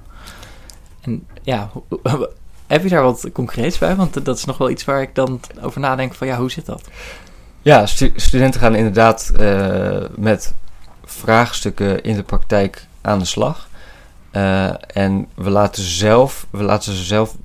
En 1.00 1.26
ja, 1.42 1.70
heb 2.66 2.82
je 2.82 2.88
daar 2.88 3.02
wat 3.02 3.28
concreets 3.32 3.78
bij? 3.78 3.96
Want 3.96 4.24
dat 4.24 4.36
is 4.36 4.44
nog 4.44 4.58
wel 4.58 4.70
iets 4.70 4.84
waar 4.84 5.02
ik 5.02 5.14
dan 5.14 5.40
over 5.60 5.80
nadenk 5.80 6.14
van 6.14 6.26
ja, 6.26 6.36
hoe 6.36 6.50
zit 6.50 6.66
dat? 6.66 6.88
Ja, 7.62 7.86
stu 7.86 8.12
studenten 8.16 8.60
gaan 8.60 8.74
inderdaad 8.74 9.32
uh, 9.40 10.04
met 10.16 10.54
vraagstukken 11.04 12.02
in 12.02 12.16
de 12.16 12.22
praktijk 12.22 12.86
aan 13.00 13.18
de 13.18 13.24
slag. 13.24 13.68
En 14.86 15.28
we 15.34 15.50
laten, 15.50 15.82
zelf, 15.82 16.46
we 16.50 16.62
laten 16.62 16.92
ze 16.92 17.04
zelf 17.04 17.36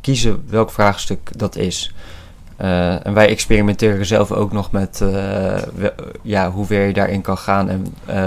kiezen 0.00 0.44
welk 0.48 0.70
vraagstuk 0.70 1.38
dat 1.38 1.56
is. 1.56 1.94
En 3.02 3.14
wij 3.14 3.28
experimenteren 3.28 4.06
zelf 4.06 4.32
ook 4.32 4.52
nog 4.52 4.70
met 4.70 5.04
ja, 6.22 6.50
hoe 6.50 6.66
ver 6.66 6.86
je 6.86 6.92
daarin 6.92 7.20
kan 7.20 7.38
gaan 7.38 7.68
en 7.68 7.86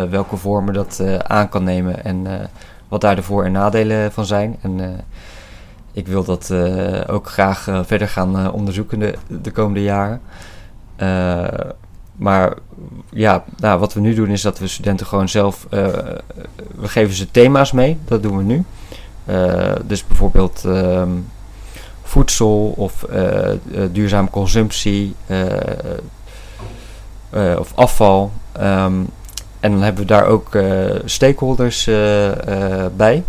welke 0.10 0.38
vormen 0.38 0.74
dat 0.74 1.04
aan 1.24 1.50
kan 1.50 1.64
nemen 1.64 2.04
en 2.04 2.28
wat 2.88 3.02
daar 3.02 3.16
de 3.16 3.24
voor- 3.24 3.46
en 3.46 3.52
nadelen 3.52 4.12
van 4.12 4.26
zijn. 4.26 4.58
En 4.62 5.00
ik 5.92 6.08
wil 6.08 6.24
dat 6.24 6.54
ook 7.08 7.28
graag 7.28 7.68
verder 7.86 8.08
gaan 8.08 8.52
onderzoeken 8.52 9.00
de, 9.00 9.14
de 9.42 9.52
komende 9.52 9.84
jaren. 9.84 10.22
Maar 12.16 12.54
ja, 13.10 13.44
nou, 13.58 13.80
wat 13.80 13.94
we 13.94 14.00
nu 14.00 14.14
doen 14.14 14.30
is 14.30 14.42
dat 14.42 14.60
we 14.60 14.68
studenten 14.68 15.06
gewoon 15.06 15.30
zelf. 15.30 15.68
We 15.70 16.88
geven 16.88 17.16
ze 17.16 17.32
thema's 17.32 17.72
mee, 17.72 17.98
dat 18.06 18.24
doen 18.24 18.38
we 18.38 18.44
nu. 18.44 18.64
Dus 19.86 20.08
bijvoorbeeld 20.08 20.64
um, 20.66 21.26
voedsel 22.14 22.74
of 22.78 23.06
duurzame 23.92 24.30
consumptie 24.30 25.16
of 27.60 27.72
afval. 27.76 28.32
Um, 28.58 29.08
en 29.60 29.72
dan 29.72 29.82
hebben 29.82 30.02
we 30.02 30.08
daar 30.08 30.26
ook 30.26 30.58
stakeholders 31.06 31.86
bij. 32.96 33.24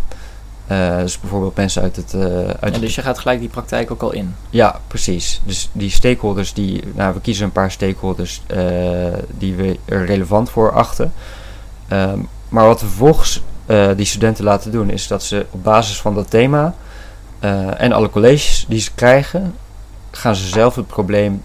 Uh, 0.70 0.96
dus 0.98 1.20
bijvoorbeeld 1.20 1.56
mensen 1.56 1.82
uit 1.82 1.96
het... 1.96 2.12
Uh, 2.14 2.24
uit 2.60 2.74
ja, 2.74 2.80
dus 2.80 2.94
je 2.94 3.02
gaat 3.02 3.18
gelijk 3.18 3.40
die 3.40 3.48
praktijk 3.48 3.90
ook 3.90 4.02
al 4.02 4.12
in? 4.12 4.34
Ja, 4.50 4.80
precies. 4.86 5.40
Dus 5.44 5.68
die 5.72 5.90
stakeholders, 5.90 6.52
die, 6.52 6.82
nou, 6.94 7.14
we 7.14 7.20
kiezen 7.20 7.44
een 7.44 7.52
paar 7.52 7.70
stakeholders 7.70 8.42
uh, 8.56 8.58
die 9.38 9.54
we 9.54 9.78
er 9.84 10.04
relevant 10.06 10.50
voor 10.50 10.72
achten. 10.72 11.12
Um, 11.92 12.28
maar 12.48 12.66
wat 12.66 12.80
we 12.80 12.86
vervolgens 12.86 13.42
die 13.96 14.06
studenten 14.06 14.44
laten 14.44 14.72
doen, 14.72 14.90
is 14.90 15.06
dat 15.06 15.22
ze 15.22 15.46
op 15.50 15.64
basis 15.64 16.00
van 16.00 16.14
dat 16.14 16.30
thema 16.30 16.74
en 17.76 17.92
alle 17.92 18.10
colleges 18.10 18.64
die 18.68 18.80
ze 18.80 18.90
krijgen, 18.94 19.54
gaan 20.10 20.36
ze 20.36 20.48
zelf 20.48 20.74
het 20.74 20.86
probleem 20.86 21.42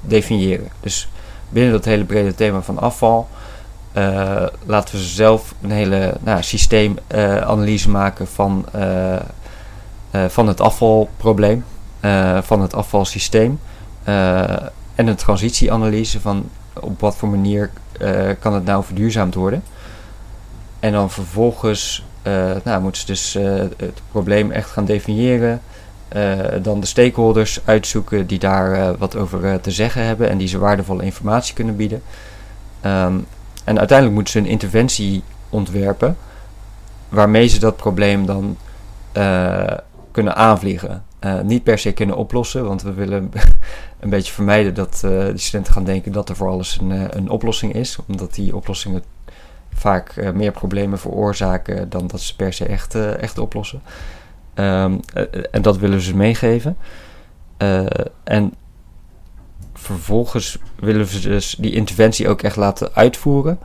definiëren. 0.00 0.68
Dus 0.80 1.08
binnen 1.48 1.72
dat 1.72 1.84
hele 1.84 2.04
brede 2.04 2.34
thema 2.34 2.62
van 2.62 2.78
afval 2.78 3.28
uh, 3.96 4.46
laten 4.66 4.94
we 4.94 5.00
zelf 5.02 5.54
een 5.62 5.70
hele 5.70 6.14
nou, 6.20 6.42
systeemanalyse 6.42 7.90
maken 7.90 8.26
van, 8.26 8.66
van 10.28 10.48
het 10.48 10.60
afvalprobleem. 10.60 11.64
eh, 12.04 12.38
van 12.42 12.60
het 12.60 12.74
afvalsysteem. 12.74 13.60
eh, 14.04 14.50
en 14.94 15.06
een 15.06 15.16
transitieanalyse 15.16 16.20
van 16.20 16.48
op 16.80 17.00
wat 17.00 17.16
voor 17.16 17.28
manier 17.28 17.70
eh, 18.00 18.30
kan 18.40 18.54
het 18.54 18.64
nou 18.64 18.84
verduurzaamd 18.84 19.34
worden. 19.34 19.62
En 20.80 20.92
dan 20.92 21.10
vervolgens 21.10 21.98
eh, 21.98 22.13
nou, 22.64 22.82
moeten 22.82 23.00
ze 23.00 23.06
dus 23.06 23.34
eh, 23.34 23.54
het 23.76 24.00
probleem 24.10 24.50
echt 24.50 24.70
gaan 24.70 24.84
definiëren. 24.84 25.60
Eh, 26.08 26.38
dan 26.62 26.80
de 26.80 26.86
stakeholders 26.86 27.60
uitzoeken 27.64 28.26
die 28.26 28.38
daar 28.38 28.72
eh, 28.72 28.90
wat 28.98 29.16
over 29.16 29.44
eh, 29.44 29.54
te 29.54 29.70
zeggen 29.70 30.04
hebben 30.04 30.28
en 30.28 30.38
die 30.38 30.48
ze 30.48 30.58
waardevolle 30.58 31.04
informatie 31.04 31.54
kunnen 31.54 31.76
bieden. 31.76 32.02
Ehm, 32.80 33.18
en 33.64 33.78
uiteindelijk 33.78 34.16
moeten 34.16 34.32
ze 34.32 34.38
een 34.38 34.52
interventie 34.52 35.22
ontwerpen 35.48 36.16
waarmee 37.08 37.46
ze 37.46 37.58
dat 37.58 37.76
probleem 37.76 38.26
dan 38.26 38.56
eh, 39.12 39.76
kunnen 40.10 40.36
aanvliegen. 40.36 41.02
Eh, 41.24 41.40
niet 41.40 41.62
per 41.62 41.78
se 41.78 41.92
kunnen 41.92 42.16
oplossen, 42.16 42.64
want 42.64 42.82
we 42.82 42.92
willen 42.92 43.30
een 44.00 44.10
beetje 44.10 44.32
vermijden 44.32 44.74
dat 44.74 44.94
eh, 44.94 45.10
de 45.10 45.32
studenten 45.38 45.72
gaan 45.72 45.84
denken 45.84 46.12
dat 46.12 46.28
er 46.28 46.36
voor 46.36 46.48
alles 46.48 46.78
een, 46.80 46.92
eh, 46.92 47.04
een 47.10 47.28
oplossing 47.28 47.74
is, 47.74 47.98
omdat 48.06 48.34
die 48.34 48.56
oplossingen 48.56 49.02
vaak 49.74 50.08
eh, 50.08 50.30
meer 50.30 50.52
problemen 50.52 50.98
veroorzaken 50.98 51.88
dan 51.88 52.06
dat 52.06 52.20
ze 52.20 52.36
per 52.36 52.52
se 52.52 52.66
echt, 52.66 52.94
eh, 52.94 53.22
echt 53.22 53.38
oplossen. 53.38 53.82
Ehm, 54.54 54.98
eh, 55.14 55.22
en 55.50 55.62
dat 55.62 55.76
willen 55.76 56.00
ze 56.00 56.16
meegeven. 56.16 56.76
En 58.24 58.54
vervolgens 59.72 60.58
willen 60.76 61.06
we 61.06 61.20
dus 61.20 61.56
die 61.58 61.72
interventie 61.72 62.28
ook 62.28 62.42
echt 62.42 62.56
laten 62.56 62.94
uitvoeren. 62.94 63.58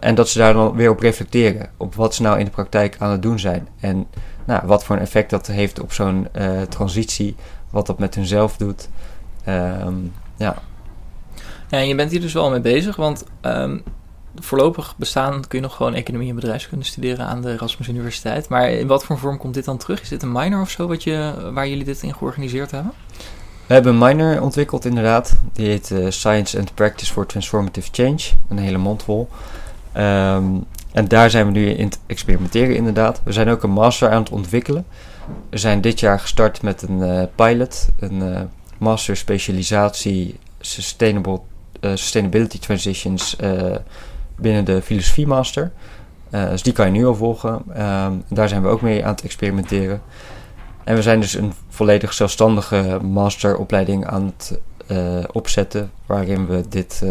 En 0.00 0.14
dat 0.14 0.28
ze 0.28 0.38
daar 0.38 0.52
dan 0.52 0.74
weer 0.74 0.90
op 0.90 1.00
reflecteren. 1.00 1.70
Op 1.76 1.94
wat 1.94 2.14
ze 2.14 2.22
nou 2.22 2.38
in 2.38 2.44
de 2.44 2.50
praktijk 2.50 2.96
aan 2.98 3.10
het 3.10 3.22
doen 3.22 3.38
zijn. 3.38 3.68
En 3.80 4.06
nou, 4.44 4.66
wat 4.66 4.84
voor 4.84 4.96
een 4.96 5.02
effect 5.02 5.30
dat 5.30 5.46
heeft 5.46 5.80
op 5.80 5.92
zo'n 5.92 6.28
transitie. 6.68 7.36
Wat 7.70 7.86
dat 7.86 7.98
met 7.98 8.14
hunzelf 8.14 8.56
doet. 8.56 8.88
Ehm, 9.44 9.94
ja. 10.36 10.54
Ja, 11.68 11.78
en 11.78 11.88
je 11.88 11.94
bent 11.94 12.10
hier 12.10 12.20
dus 12.20 12.32
wel 12.32 12.50
mee 12.50 12.60
bezig, 12.60 12.96
want 12.96 13.24
ehm, 13.40 13.78
voorlopig 14.40 14.94
bestaan 14.96 15.32
kun 15.48 15.58
je 15.58 15.64
nog 15.64 15.74
gewoon 15.74 15.94
economie 15.94 16.28
en 16.28 16.34
bedrijfskunde 16.34 16.84
studeren 16.84 17.26
aan 17.26 17.42
de 17.42 17.52
Erasmus 17.52 17.88
Universiteit. 17.88 18.48
Maar 18.48 18.70
in 18.70 18.86
wat 18.86 19.04
voor 19.04 19.18
vorm 19.18 19.38
komt 19.38 19.54
dit 19.54 19.64
dan 19.64 19.78
terug? 19.78 20.02
Is 20.02 20.08
dit 20.08 20.22
een 20.22 20.32
minor 20.32 20.60
of 20.60 20.70
zo 20.70 20.86
wat 20.86 21.02
je, 21.02 21.32
waar 21.52 21.68
jullie 21.68 21.84
dit 21.84 22.02
in 22.02 22.14
georganiseerd 22.14 22.70
hebben? 22.70 22.92
We 23.68 23.74
hebben 23.74 23.92
een 23.92 23.98
minor 23.98 24.42
ontwikkeld 24.42 24.84
inderdaad. 24.84 25.34
Die 25.52 25.66
heet 25.66 25.90
eh, 25.90 26.06
Science 26.08 26.58
and 26.58 26.74
Practice 26.74 27.12
for 27.12 27.26
Transformative 27.26 27.88
Change. 27.92 28.18
Een 28.48 28.58
hele 28.58 28.78
mond 28.78 29.02
vol. 29.02 29.28
Ehm, 29.92 30.44
en 30.92 31.08
daar 31.08 31.30
zijn 31.30 31.46
we 31.46 31.52
nu 31.52 31.70
in 31.70 31.84
het 31.84 31.98
experimenteren 32.06 32.76
inderdaad. 32.76 33.20
We 33.24 33.32
zijn 33.32 33.48
ook 33.48 33.62
een 33.62 33.70
master 33.70 34.10
aan 34.10 34.22
het 34.22 34.30
ontwikkelen. 34.30 34.86
We 35.50 35.58
zijn 35.58 35.80
dit 35.80 36.00
jaar 36.00 36.20
gestart 36.20 36.62
met 36.62 36.82
een 36.82 37.02
eh, 37.02 37.22
pilot. 37.34 37.88
Een 37.98 38.34
eh, 38.34 38.40
master 38.78 39.16
specialisatie 39.16 40.38
Sustainable, 40.60 41.40
Sustainability 41.80 42.58
Transitions 42.58 43.36
binnen 44.38 44.64
de 44.64 44.82
filosofie 44.82 45.26
master. 45.26 45.72
Eh, 46.30 46.48
dus 46.48 46.62
die 46.62 46.72
kan 46.72 46.86
je 46.86 46.92
nu 46.92 47.06
al 47.06 47.14
volgen. 47.14 47.62
Ehm, 47.74 48.12
daar 48.28 48.48
zijn 48.48 48.62
we 48.62 48.68
ook 48.68 48.80
mee 48.80 49.04
aan 49.04 49.10
het 49.10 49.24
experimenteren. 49.24 50.02
En 50.84 50.94
we 50.94 51.02
zijn 51.02 51.20
dus 51.20 51.34
een 51.34 51.52
volledig 51.68 52.12
zelfstandige 52.12 52.98
masteropleiding 53.02 54.06
aan 54.06 54.24
het 54.36 54.60
eh, 54.86 55.24
opzetten, 55.32 55.90
waarin 56.06 56.46
we 56.46 56.64
dit, 56.68 57.00
eh, 57.04 57.10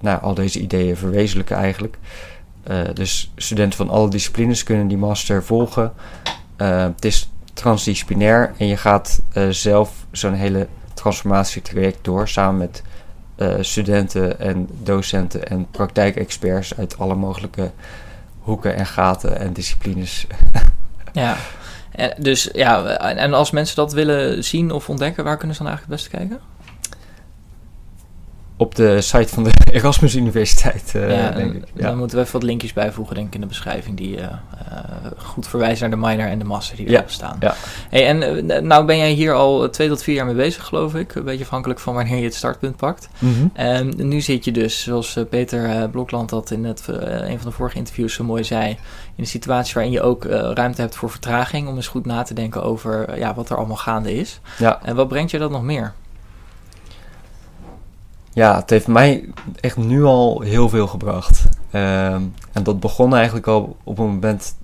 nou, 0.00 0.22
al 0.22 0.34
deze 0.34 0.60
ideeën 0.60 0.96
verwezenlijken 0.96 1.56
eigenlijk. 1.56 1.98
Dus 2.92 3.32
studenten 3.36 3.76
van 3.76 3.90
alle 3.90 4.08
disciplines 4.08 4.62
kunnen 4.62 4.88
die 4.88 4.96
master 4.96 5.44
volgen. 5.44 5.92
Het 6.56 7.04
is 7.04 7.30
transdisciplinair 7.54 8.54
en 8.58 8.66
je 8.66 8.76
gaat 8.76 9.22
zelf 9.50 10.06
zo'n 10.10 10.32
hele 10.32 10.66
transformatietraject 10.94 11.98
door 12.02 12.28
samen 12.28 12.58
met 12.58 12.82
eh, 13.36 13.54
studenten 13.60 14.40
en 14.40 14.68
docenten 14.82 15.46
en 15.48 15.66
praktijkexperts 15.70 16.76
uit 16.76 16.98
alle 16.98 17.14
mogelijke 17.14 17.70
hoeken 18.38 18.76
en 18.76 18.86
gaten 18.86 19.38
en 19.38 19.52
disciplines. 19.52 20.26
Ja. 21.12 21.36
En, 21.90 22.14
dus 22.18 22.48
ja, 22.52 22.98
en 22.98 23.34
als 23.34 23.50
mensen 23.50 23.76
dat 23.76 23.92
willen 23.92 24.44
zien 24.44 24.70
of 24.70 24.88
ontdekken, 24.88 25.24
waar 25.24 25.36
kunnen 25.36 25.56
ze 25.56 25.62
dan 25.62 25.72
eigenlijk 25.72 26.00
het 26.00 26.10
beste 26.10 26.28
kijken? 26.28 26.53
Op 28.56 28.74
de 28.74 29.00
site 29.00 29.28
van 29.28 29.44
de 29.44 29.50
Erasmus 29.72 30.14
Universiteit, 30.14 30.90
ja, 30.92 31.30
denk 31.30 31.34
en 31.36 31.56
ik. 31.56 31.64
Ja. 31.74 31.88
dan 31.88 31.98
moeten 31.98 32.16
we 32.16 32.22
even 32.22 32.34
wat 32.38 32.42
linkjes 32.48 32.72
bijvoegen, 32.72 33.14
denk 33.14 33.26
ik, 33.26 33.34
in 33.34 33.40
de 33.40 33.46
beschrijving, 33.46 33.96
die 33.96 34.16
eh, 34.16 34.24
eh, 34.24 34.78
goed 35.16 35.48
verwijzen 35.48 35.90
naar 35.90 35.98
de 36.00 36.06
minor 36.06 36.26
en 36.26 36.38
de 36.38 36.44
master 36.44 36.76
die 36.76 36.90
Ja, 36.90 36.96
erop 36.96 37.10
staan. 37.10 37.36
ja. 37.40 37.54
Hey, 37.90 38.06
en 38.06 38.46
nou 38.66 38.84
ben 38.84 38.98
jij 38.98 39.12
hier 39.12 39.32
al 39.32 39.70
twee 39.70 39.88
tot 39.88 40.02
vier 40.02 40.14
jaar 40.14 40.26
mee 40.26 40.34
bezig, 40.34 40.64
geloof 40.64 40.94
ik. 40.94 41.14
Een 41.14 41.24
beetje 41.24 41.44
afhankelijk 41.44 41.80
van 41.80 41.94
wanneer 41.94 42.16
je 42.18 42.24
het 42.24 42.34
startpunt 42.34 42.76
pakt. 42.76 43.08
Mhm. 43.18 43.46
En 43.52 43.92
nu 44.08 44.20
zit 44.20 44.44
je 44.44 44.52
dus, 44.52 44.82
zoals 44.82 45.18
Peter 45.30 45.88
Blokland 45.88 46.28
dat 46.28 46.50
in 46.50 46.64
het, 46.64 46.84
een 46.88 47.38
van 47.38 47.48
de 47.50 47.56
vorige 47.56 47.76
interviews 47.76 48.14
zo 48.14 48.24
mooi 48.24 48.44
zei, 48.44 48.68
in 48.70 48.76
een 49.16 49.26
situatie 49.26 49.74
waarin 49.74 49.92
je 49.92 50.02
ook 50.02 50.24
ruimte 50.54 50.80
hebt 50.80 50.96
voor 50.96 51.10
vertraging, 51.10 51.68
om 51.68 51.76
eens 51.76 51.88
goed 51.88 52.06
na 52.06 52.22
te 52.22 52.34
denken 52.34 52.62
over 52.62 53.18
ja, 53.18 53.34
wat 53.34 53.50
er 53.50 53.56
allemaal 53.56 53.76
gaande 53.76 54.14
is. 54.14 54.40
Ja. 54.58 54.80
En 54.82 54.96
wat 54.96 55.08
brengt 55.08 55.30
je 55.30 55.38
dat 55.38 55.50
nog 55.50 55.62
meer? 55.62 55.92
Ja, 58.34 58.56
het 58.56 58.70
heeft 58.70 58.86
mij 58.86 59.28
echt 59.60 59.76
nu 59.76 60.04
al 60.04 60.40
heel 60.40 60.68
veel 60.68 60.86
gebracht. 60.86 61.44
Ehm, 61.70 62.22
en 62.52 62.62
dat 62.62 62.80
begon 62.80 63.14
eigenlijk 63.14 63.46
al 63.46 63.76
op 63.84 63.98
een 63.98 64.06
moment 64.06 64.56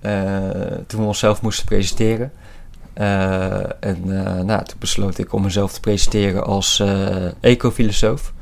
eh, 0.00 0.50
toen 0.86 1.00
we 1.00 1.06
onszelf 1.06 1.42
moesten 1.42 1.66
presenteren. 1.66 2.32
Eh, 2.92 3.58
en 3.60 4.26
eh, 4.26 4.40
nou, 4.42 4.64
toen 4.64 4.78
besloot 4.78 5.18
ik 5.18 5.32
om 5.32 5.42
mezelf 5.42 5.72
te 5.72 5.80
presenteren 5.80 6.44
als 6.44 6.82
ecofilosoof. 7.40 8.32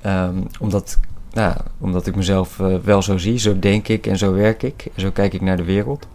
Ehm, 0.00 0.36
omdat, 0.60 0.98
nou, 1.32 1.56
omdat 1.78 2.06
ik 2.06 2.16
mezelf 2.16 2.56
wel 2.82 3.02
zo 3.02 3.18
zie, 3.18 3.38
zo 3.38 3.58
denk 3.58 3.88
ik 3.88 4.06
en 4.06 4.18
zo 4.18 4.32
werk 4.32 4.62
ik. 4.62 4.86
En 4.94 5.00
zo 5.00 5.10
kijk 5.10 5.32
ik 5.32 5.40
naar 5.40 5.56
de 5.56 5.64
wereld. 5.64 6.06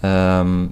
Ehm, 0.00 0.64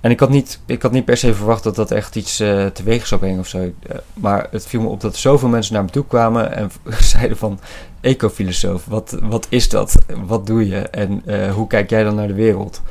en 0.00 0.10
ik 0.10 0.20
had, 0.20 0.28
niet, 0.28 0.60
ik 0.66 0.82
had 0.82 0.92
niet 0.92 1.04
per 1.04 1.16
se 1.16 1.34
verwacht 1.34 1.62
dat 1.62 1.74
dat 1.74 1.90
echt 1.90 2.16
iets 2.16 2.40
eh, 2.40 2.66
teweeg 2.66 3.06
zou 3.06 3.20
brengen 3.20 3.38
of 3.38 3.46
zo. 3.46 3.58
Eh, 3.58 3.96
maar 4.14 4.46
het 4.50 4.66
viel 4.66 4.80
me 4.80 4.88
op 4.88 5.00
dat 5.00 5.16
zoveel 5.16 5.48
mensen 5.48 5.74
naar 5.74 5.84
me 5.84 5.90
toe 5.90 6.06
kwamen 6.06 6.52
en 6.52 6.70
zeiden 7.14 7.36
van... 7.36 7.60
Ecofilosoof, 8.00 8.84
wat, 8.86 9.18
wat 9.22 9.46
is 9.48 9.68
dat? 9.68 9.98
Wat 10.26 10.46
doe 10.46 10.68
je? 10.68 10.78
En 10.78 11.22
eh, 11.26 11.52
hoe 11.52 11.66
kijk 11.66 11.90
jij 11.90 12.02
dan 12.02 12.14
naar 12.14 12.26
de 12.26 12.34
wereld? 12.34 12.82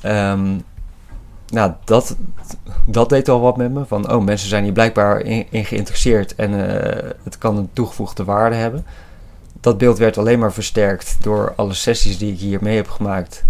Ehm, 0.00 0.58
nou, 1.48 1.72
dat, 1.84 2.16
dat 2.86 3.08
deed 3.08 3.28
al 3.28 3.40
wat 3.40 3.56
met 3.56 3.72
me. 3.72 3.84
Van, 3.84 4.12
oh, 4.12 4.24
mensen 4.24 4.48
zijn 4.48 4.64
hier 4.64 4.72
blijkbaar 4.72 5.20
in, 5.20 5.46
in 5.50 5.64
geïnteresseerd 5.64 6.34
en 6.34 6.52
het 7.22 7.38
kan 7.38 7.56
een 7.56 7.70
toegevoegde 7.72 8.24
waarde 8.24 8.56
hebben. 8.56 8.84
Dat 9.60 9.78
beeld 9.78 9.98
werd 9.98 10.18
alleen 10.18 10.38
maar 10.38 10.52
versterkt 10.52 11.16
door 11.20 11.52
alle 11.56 11.74
sessies 11.74 12.18
die 12.18 12.32
ik 12.32 12.38
hier 12.38 12.58
mee 12.62 12.76
heb 12.76 12.88
gemaakt. 12.88 13.44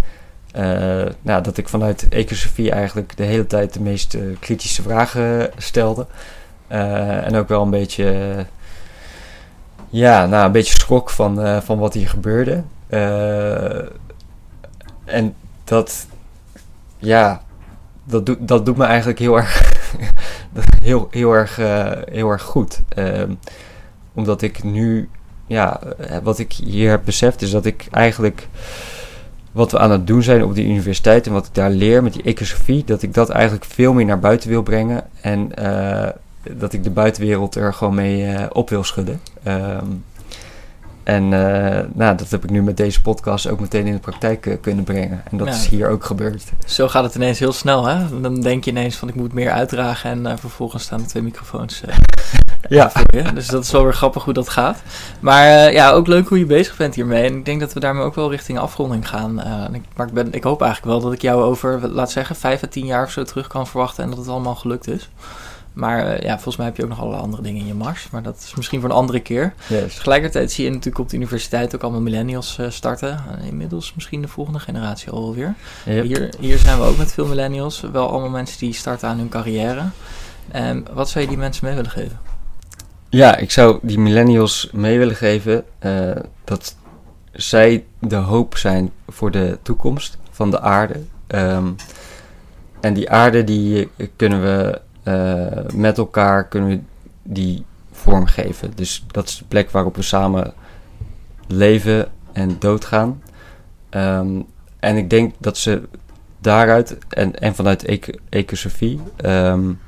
Eh, 0.54 1.04
nou, 1.22 1.42
dat 1.42 1.56
ik 1.56 1.68
vanuit 1.68 2.08
ecosofie 2.08 2.70
eigenlijk 2.70 3.16
de 3.16 3.22
hele 3.22 3.46
tijd 3.46 3.72
de 3.72 3.80
meest 3.80 4.14
eh, 4.14 4.22
kritische 4.40 4.82
vragen 4.82 5.50
stelde. 5.56 6.06
Eh, 6.66 7.26
en 7.26 7.36
ook 7.36 7.48
wel 7.48 7.62
een 7.62 7.70
beetje, 7.70 8.36
ja, 9.90 10.26
nou, 10.26 10.46
een 10.46 10.52
beetje 10.52 10.74
schrok 10.74 11.10
van, 11.10 11.62
van 11.62 11.78
wat 11.78 11.94
hier 11.94 12.08
gebeurde. 12.08 12.62
En 15.04 15.34
dat, 15.64 16.06
ja, 16.98 17.42
dat, 18.04 18.26
doet 18.26 18.48
dat 18.48 18.66
doet 18.66 18.76
me 18.76 18.84
eigenlijk 18.84 19.18
heel 19.18 19.36
erg, 19.36 19.78
heel, 20.82 21.08
heel 21.10 21.32
erg, 21.32 21.56
heel 22.10 22.30
erg 22.30 22.42
goed. 22.42 22.80
Ehm, 22.88 23.34
omdat 24.12 24.42
ik 24.42 24.62
nu, 24.62 25.08
ja, 25.46 25.80
wat 26.22 26.38
ik 26.38 26.52
hier 26.52 26.90
heb 26.90 27.02
beseft 27.04 27.42
is 27.42 27.50
dat 27.50 27.64
ik 27.64 27.86
eigenlijk 27.90 28.48
wat 29.54 29.72
we 29.72 29.78
aan 29.78 29.90
het 29.90 30.06
doen 30.06 30.22
zijn 30.22 30.44
op 30.44 30.54
die 30.54 30.64
universiteit 30.66 31.26
en 31.26 31.32
wat 31.32 31.46
ik 31.46 31.54
daar 31.54 31.70
leer 31.70 32.02
met 32.02 32.12
die 32.12 32.22
ecosofie, 32.22 32.84
dat 32.84 33.02
ik 33.02 33.14
dat 33.14 33.28
eigenlijk 33.28 33.64
veel 33.64 33.92
meer 33.92 34.04
naar 34.04 34.18
buiten 34.18 34.48
wil 34.48 34.62
brengen 34.62 35.04
en 35.20 35.56
eh, 35.56 36.10
dat 36.50 36.72
ik 36.72 36.84
de 36.84 36.90
buitenwereld 36.90 37.54
er 37.54 37.74
gewoon 37.74 37.94
mee 37.94 38.24
eh, 38.24 38.46
op 38.52 38.70
wil 38.70 38.84
schudden. 38.84 39.20
Ehm, 39.42 39.86
en 41.02 41.22
eh, 41.22 41.84
nou, 41.92 42.16
dat 42.16 42.30
heb 42.30 42.44
ik 42.44 42.50
nu 42.50 42.62
met 42.62 42.76
deze 42.76 43.02
podcast 43.02 43.48
ook 43.48 43.60
meteen 43.60 43.86
in 43.86 43.92
de 43.92 43.98
praktijk 43.98 44.58
kunnen 44.60 44.84
brengen. 44.84 45.22
En 45.30 45.36
dat 45.36 45.46
Ja. 45.46 45.52
is 45.54 45.66
hier 45.66 45.88
ook 45.88 46.04
gebeurd. 46.04 46.42
Zo 46.66 46.88
gaat 46.88 47.04
het 47.04 47.14
ineens 47.14 47.38
heel 47.38 47.52
snel, 47.52 47.86
hè? 47.86 48.20
Dan 48.20 48.40
denk 48.40 48.64
je 48.64 48.70
ineens 48.70 48.96
van 48.96 49.08
ik 49.08 49.14
moet 49.14 49.32
meer 49.32 49.50
uitdragen 49.50 50.26
en 50.26 50.38
vervolgens 50.38 50.82
staan 50.82 51.00
er 51.00 51.06
twee 51.06 51.22
microfoons 51.22 51.82
Ja. 52.68 52.92
Dus 53.34 53.46
dat 53.46 53.64
is 53.64 53.70
wel 53.70 53.82
weer 53.82 53.94
grappig 53.94 54.24
hoe 54.24 54.32
dat 54.32 54.48
gaat. 54.48 54.82
Maar 55.20 55.46
eh, 55.46 55.72
ja, 55.72 55.90
ook 55.90 56.06
leuk 56.06 56.28
hoe 56.28 56.38
je 56.38 56.46
bezig 56.46 56.76
bent 56.76 56.94
hiermee. 56.94 57.24
En 57.24 57.36
ik 57.36 57.44
denk 57.44 57.60
dat 57.60 57.72
we 57.72 57.80
daarmee 57.80 58.04
ook 58.04 58.14
wel 58.14 58.30
richting 58.30 58.58
afronding 58.58 59.08
gaan. 59.08 59.40
Eh, 59.40 59.64
en 59.64 59.74
ik, 59.74 59.82
maar 59.96 60.06
ik, 60.06 60.12
ben, 60.12 60.32
ik 60.32 60.44
hoop 60.44 60.62
eigenlijk 60.62 60.92
wel 60.92 61.02
dat 61.02 61.12
ik 61.12 61.22
jou 61.22 61.42
over, 61.42 61.88
laat 61.88 62.10
zeggen, 62.10 62.36
vijf 62.36 62.62
à 62.62 62.66
tien 62.66 62.86
jaar 62.86 63.04
of 63.04 63.10
zo 63.10 63.22
terug 63.22 63.46
kan 63.46 63.66
verwachten 63.66 64.04
en 64.04 64.10
dat 64.10 64.18
het 64.18 64.28
allemaal 64.28 64.54
gelukt 64.54 64.88
is. 64.88 65.08
Maar 65.72 66.06
eh, 66.06 66.22
ja, 66.22 66.32
volgens 66.34 66.56
mij 66.56 66.66
heb 66.66 66.76
je 66.76 66.82
ook 66.82 66.88
nog 66.88 66.98
allerlei 66.98 67.22
andere 67.22 67.42
dingen 67.42 67.60
in 67.60 67.66
je 67.66 67.74
mars. 67.74 68.08
Maar 68.10 68.22
dat 68.22 68.36
is 68.46 68.54
misschien 68.54 68.80
voor 68.80 68.88
een 68.88 68.96
andere 68.96 69.20
keer. 69.20 69.54
Yes. 69.66 69.94
Tegelijkertijd 69.94 70.52
zie 70.52 70.64
je 70.64 70.70
natuurlijk 70.70 70.98
op 70.98 71.08
de 71.08 71.16
universiteit 71.16 71.74
ook 71.74 71.82
allemaal 71.82 72.00
millennials 72.00 72.58
starten. 72.68 73.20
Inmiddels 73.46 73.94
misschien 73.94 74.22
de 74.22 74.28
volgende 74.28 74.58
generatie 74.58 75.10
alweer. 75.10 75.54
Yep. 75.84 76.04
Hier, 76.04 76.34
hier 76.40 76.58
zijn 76.58 76.78
we 76.78 76.84
ook 76.84 76.96
met 76.96 77.12
veel 77.12 77.26
millennials. 77.26 77.80
Wel 77.92 78.08
allemaal 78.08 78.30
mensen 78.30 78.58
die 78.58 78.72
starten 78.72 79.08
aan 79.08 79.18
hun 79.18 79.28
carrière. 79.28 79.82
En 80.50 80.86
wat 80.92 81.10
zou 81.10 81.24
je 81.24 81.30
die 81.30 81.38
mensen 81.38 81.64
mee 81.66 81.74
willen 81.74 81.90
geven? 81.90 82.18
Ja, 83.14 83.36
ik 83.36 83.50
zou 83.50 83.78
die 83.82 83.98
millennials 83.98 84.70
mee 84.72 84.98
willen 84.98 85.16
geven 85.16 85.64
uh, 85.84 86.10
dat 86.44 86.76
zij 87.32 87.84
de 87.98 88.16
hoop 88.16 88.56
zijn 88.56 88.90
voor 89.08 89.30
de 89.30 89.58
toekomst 89.62 90.18
van 90.30 90.50
de 90.50 90.60
aarde. 90.60 91.00
Um, 91.28 91.76
en 92.80 92.94
die 92.94 93.10
aarde 93.10 93.44
die 93.44 93.88
kunnen 94.16 94.42
we 94.42 94.80
uh, 95.04 95.74
met 95.74 95.98
elkaar 95.98 96.48
kunnen 96.48 96.86
die 97.22 97.64
vormgeven. 97.92 98.72
Dus 98.74 99.04
dat 99.06 99.28
is 99.28 99.38
de 99.38 99.44
plek 99.44 99.70
waarop 99.70 99.96
we 99.96 100.02
samen 100.02 100.52
leven 101.46 102.08
en 102.32 102.56
doodgaan. 102.58 103.22
Um, 103.90 104.46
en 104.78 104.96
ik 104.96 105.10
denk 105.10 105.34
dat 105.38 105.58
ze 105.58 105.82
daaruit 106.38 106.98
en, 107.08 107.40
en 107.40 107.54
vanuit 107.54 107.84
ec 107.84 108.18
ecosofie 108.28 109.00
um, 109.24 109.78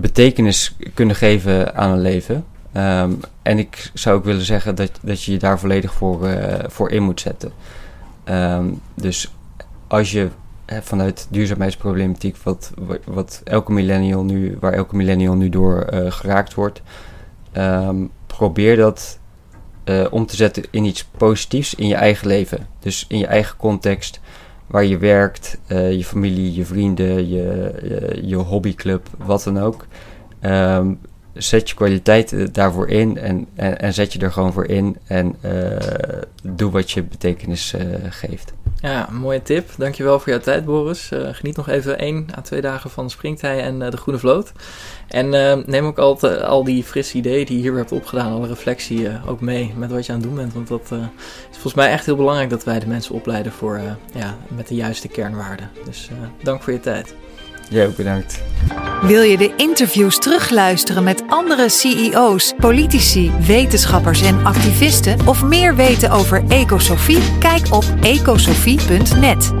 betekenis 0.00 0.76
kunnen 0.94 1.16
geven 1.16 1.74
aan 1.74 1.90
een 1.90 2.00
leven. 2.00 2.44
Um, 2.76 3.20
en 3.42 3.58
ik 3.58 3.90
zou 3.94 4.16
ook 4.16 4.24
willen 4.24 4.44
zeggen 4.44 4.74
dat, 4.74 4.90
dat 5.02 5.22
je 5.22 5.32
je 5.32 5.38
daar 5.38 5.58
volledig 5.58 5.92
voor, 5.92 6.28
uh, 6.28 6.54
voor 6.66 6.90
in 6.90 7.02
moet 7.02 7.20
zetten. 7.20 7.52
Um, 8.24 8.80
dus 8.94 9.34
als 9.86 10.12
je 10.12 10.28
vanuit 10.80 11.26
duurzaamheidsproblematiek, 11.30 12.36
wat, 12.36 12.72
wat 13.04 13.40
elke 13.44 13.72
millennial 13.72 14.24
nu, 14.24 14.56
waar 14.60 14.72
elke 14.72 14.96
millennial 14.96 15.34
nu 15.34 15.48
door 15.48 15.86
uh, 15.92 16.10
geraakt 16.10 16.54
wordt, 16.54 16.82
um, 17.52 18.10
probeer 18.26 18.76
dat 18.76 19.18
uh, 19.84 20.06
om 20.10 20.26
te 20.26 20.36
zetten 20.36 20.64
in 20.70 20.84
iets 20.84 21.04
positiefs 21.04 21.74
in 21.74 21.86
je 21.86 21.94
eigen 21.94 22.26
leven. 22.26 22.66
Dus 22.78 23.04
in 23.08 23.18
je 23.18 23.26
eigen 23.26 23.56
context, 23.56 24.20
waar 24.70 24.84
je 24.84 24.98
werkt, 24.98 25.58
uh, 25.68 25.92
je 25.92 26.04
familie, 26.04 26.54
je 26.54 26.64
vrienden, 26.64 27.28
je, 27.28 27.74
je, 27.82 28.20
je 28.22 28.36
hobbyclub, 28.36 29.08
wat 29.18 29.42
dan 29.42 29.58
ook. 29.58 29.86
Um, 30.42 30.98
zet 31.34 31.68
je 31.68 31.74
kwaliteit 31.74 32.54
daarvoor 32.54 32.88
in 32.88 33.18
en, 33.18 33.46
en, 33.54 33.80
en, 33.80 33.94
zet 33.94 34.12
je 34.12 34.18
er 34.18 34.32
gewoon 34.32 34.52
voor 34.52 34.66
in 34.66 34.96
en 35.06 35.36
uh, 35.44 35.52
doe 36.42 36.70
wat 36.70 36.90
je 36.90 37.02
betekenis 37.02 37.74
geeft. 38.08 38.52
Ja, 38.82 39.08
mooie 39.10 39.42
tip. 39.42 39.70
Dankjewel 39.76 40.20
voor 40.20 40.28
jouw 40.28 40.40
tijd, 40.40 40.64
Boris. 40.64 41.10
Uh, 41.12 41.28
geniet 41.32 41.56
nog 41.56 41.68
even 41.68 41.98
één 41.98 42.26
à 42.38 42.40
twee 42.40 42.60
dagen 42.60 42.90
van 42.90 43.10
Springtij 43.10 43.62
en 43.62 43.78
de 43.78 43.96
Groene 43.96 44.20
Vloot. 44.20 44.52
En 45.08 45.28
neem 45.66 45.86
ook 45.86 45.98
al, 45.98 46.20
al 46.28 46.64
die 46.64 46.84
frisse 46.84 47.16
ideeën 47.16 47.46
die 47.46 47.56
je 47.56 47.62
hier 47.62 47.76
hebt 47.76 47.92
opgedaan, 47.92 48.32
alle 48.32 48.46
reflectie 48.46 49.08
ook 49.26 49.40
mee 49.40 49.74
met 49.76 49.90
wat 49.90 50.06
je 50.06 50.12
aan 50.12 50.18
het 50.18 50.26
doen 50.26 50.36
bent. 50.36 50.52
Want 50.52 50.68
dat 50.68 50.90
is 50.90 50.98
volgens 51.50 51.74
mij 51.74 51.90
echt 51.90 52.06
heel 52.06 52.16
belangrijk 52.16 52.50
dat 52.50 52.64
wij 52.64 52.80
de 52.80 52.86
mensen 52.86 53.14
opleiden 53.14 53.52
voor, 53.52 53.80
ja, 54.14 54.36
met 54.48 54.68
de 54.68 54.74
juiste 54.74 55.08
kernwaarden. 55.08 55.70
Dus 55.84 56.10
dank 56.42 56.62
voor 56.62 56.72
je 56.72 56.80
tijd. 56.80 57.14
Jij 57.70 57.86
ook 57.86 57.96
bedankt. 57.96 58.42
Wil 59.02 59.22
je 59.22 59.36
de 59.36 59.52
interviews 59.56 60.18
terugluisteren 60.18 61.04
met 61.04 61.22
andere 61.28 61.68
CEO's, 61.68 62.52
politici, 62.56 63.32
wetenschappers 63.46 64.22
en 64.22 64.44
activisten 64.46 65.26
of 65.26 65.44
meer 65.44 65.76
weten 65.76 66.10
over 66.10 66.44
Ecosofie? 66.48 67.38
Kijk 67.38 67.72
op 67.72 67.84
ecosofie.net. 68.00 69.52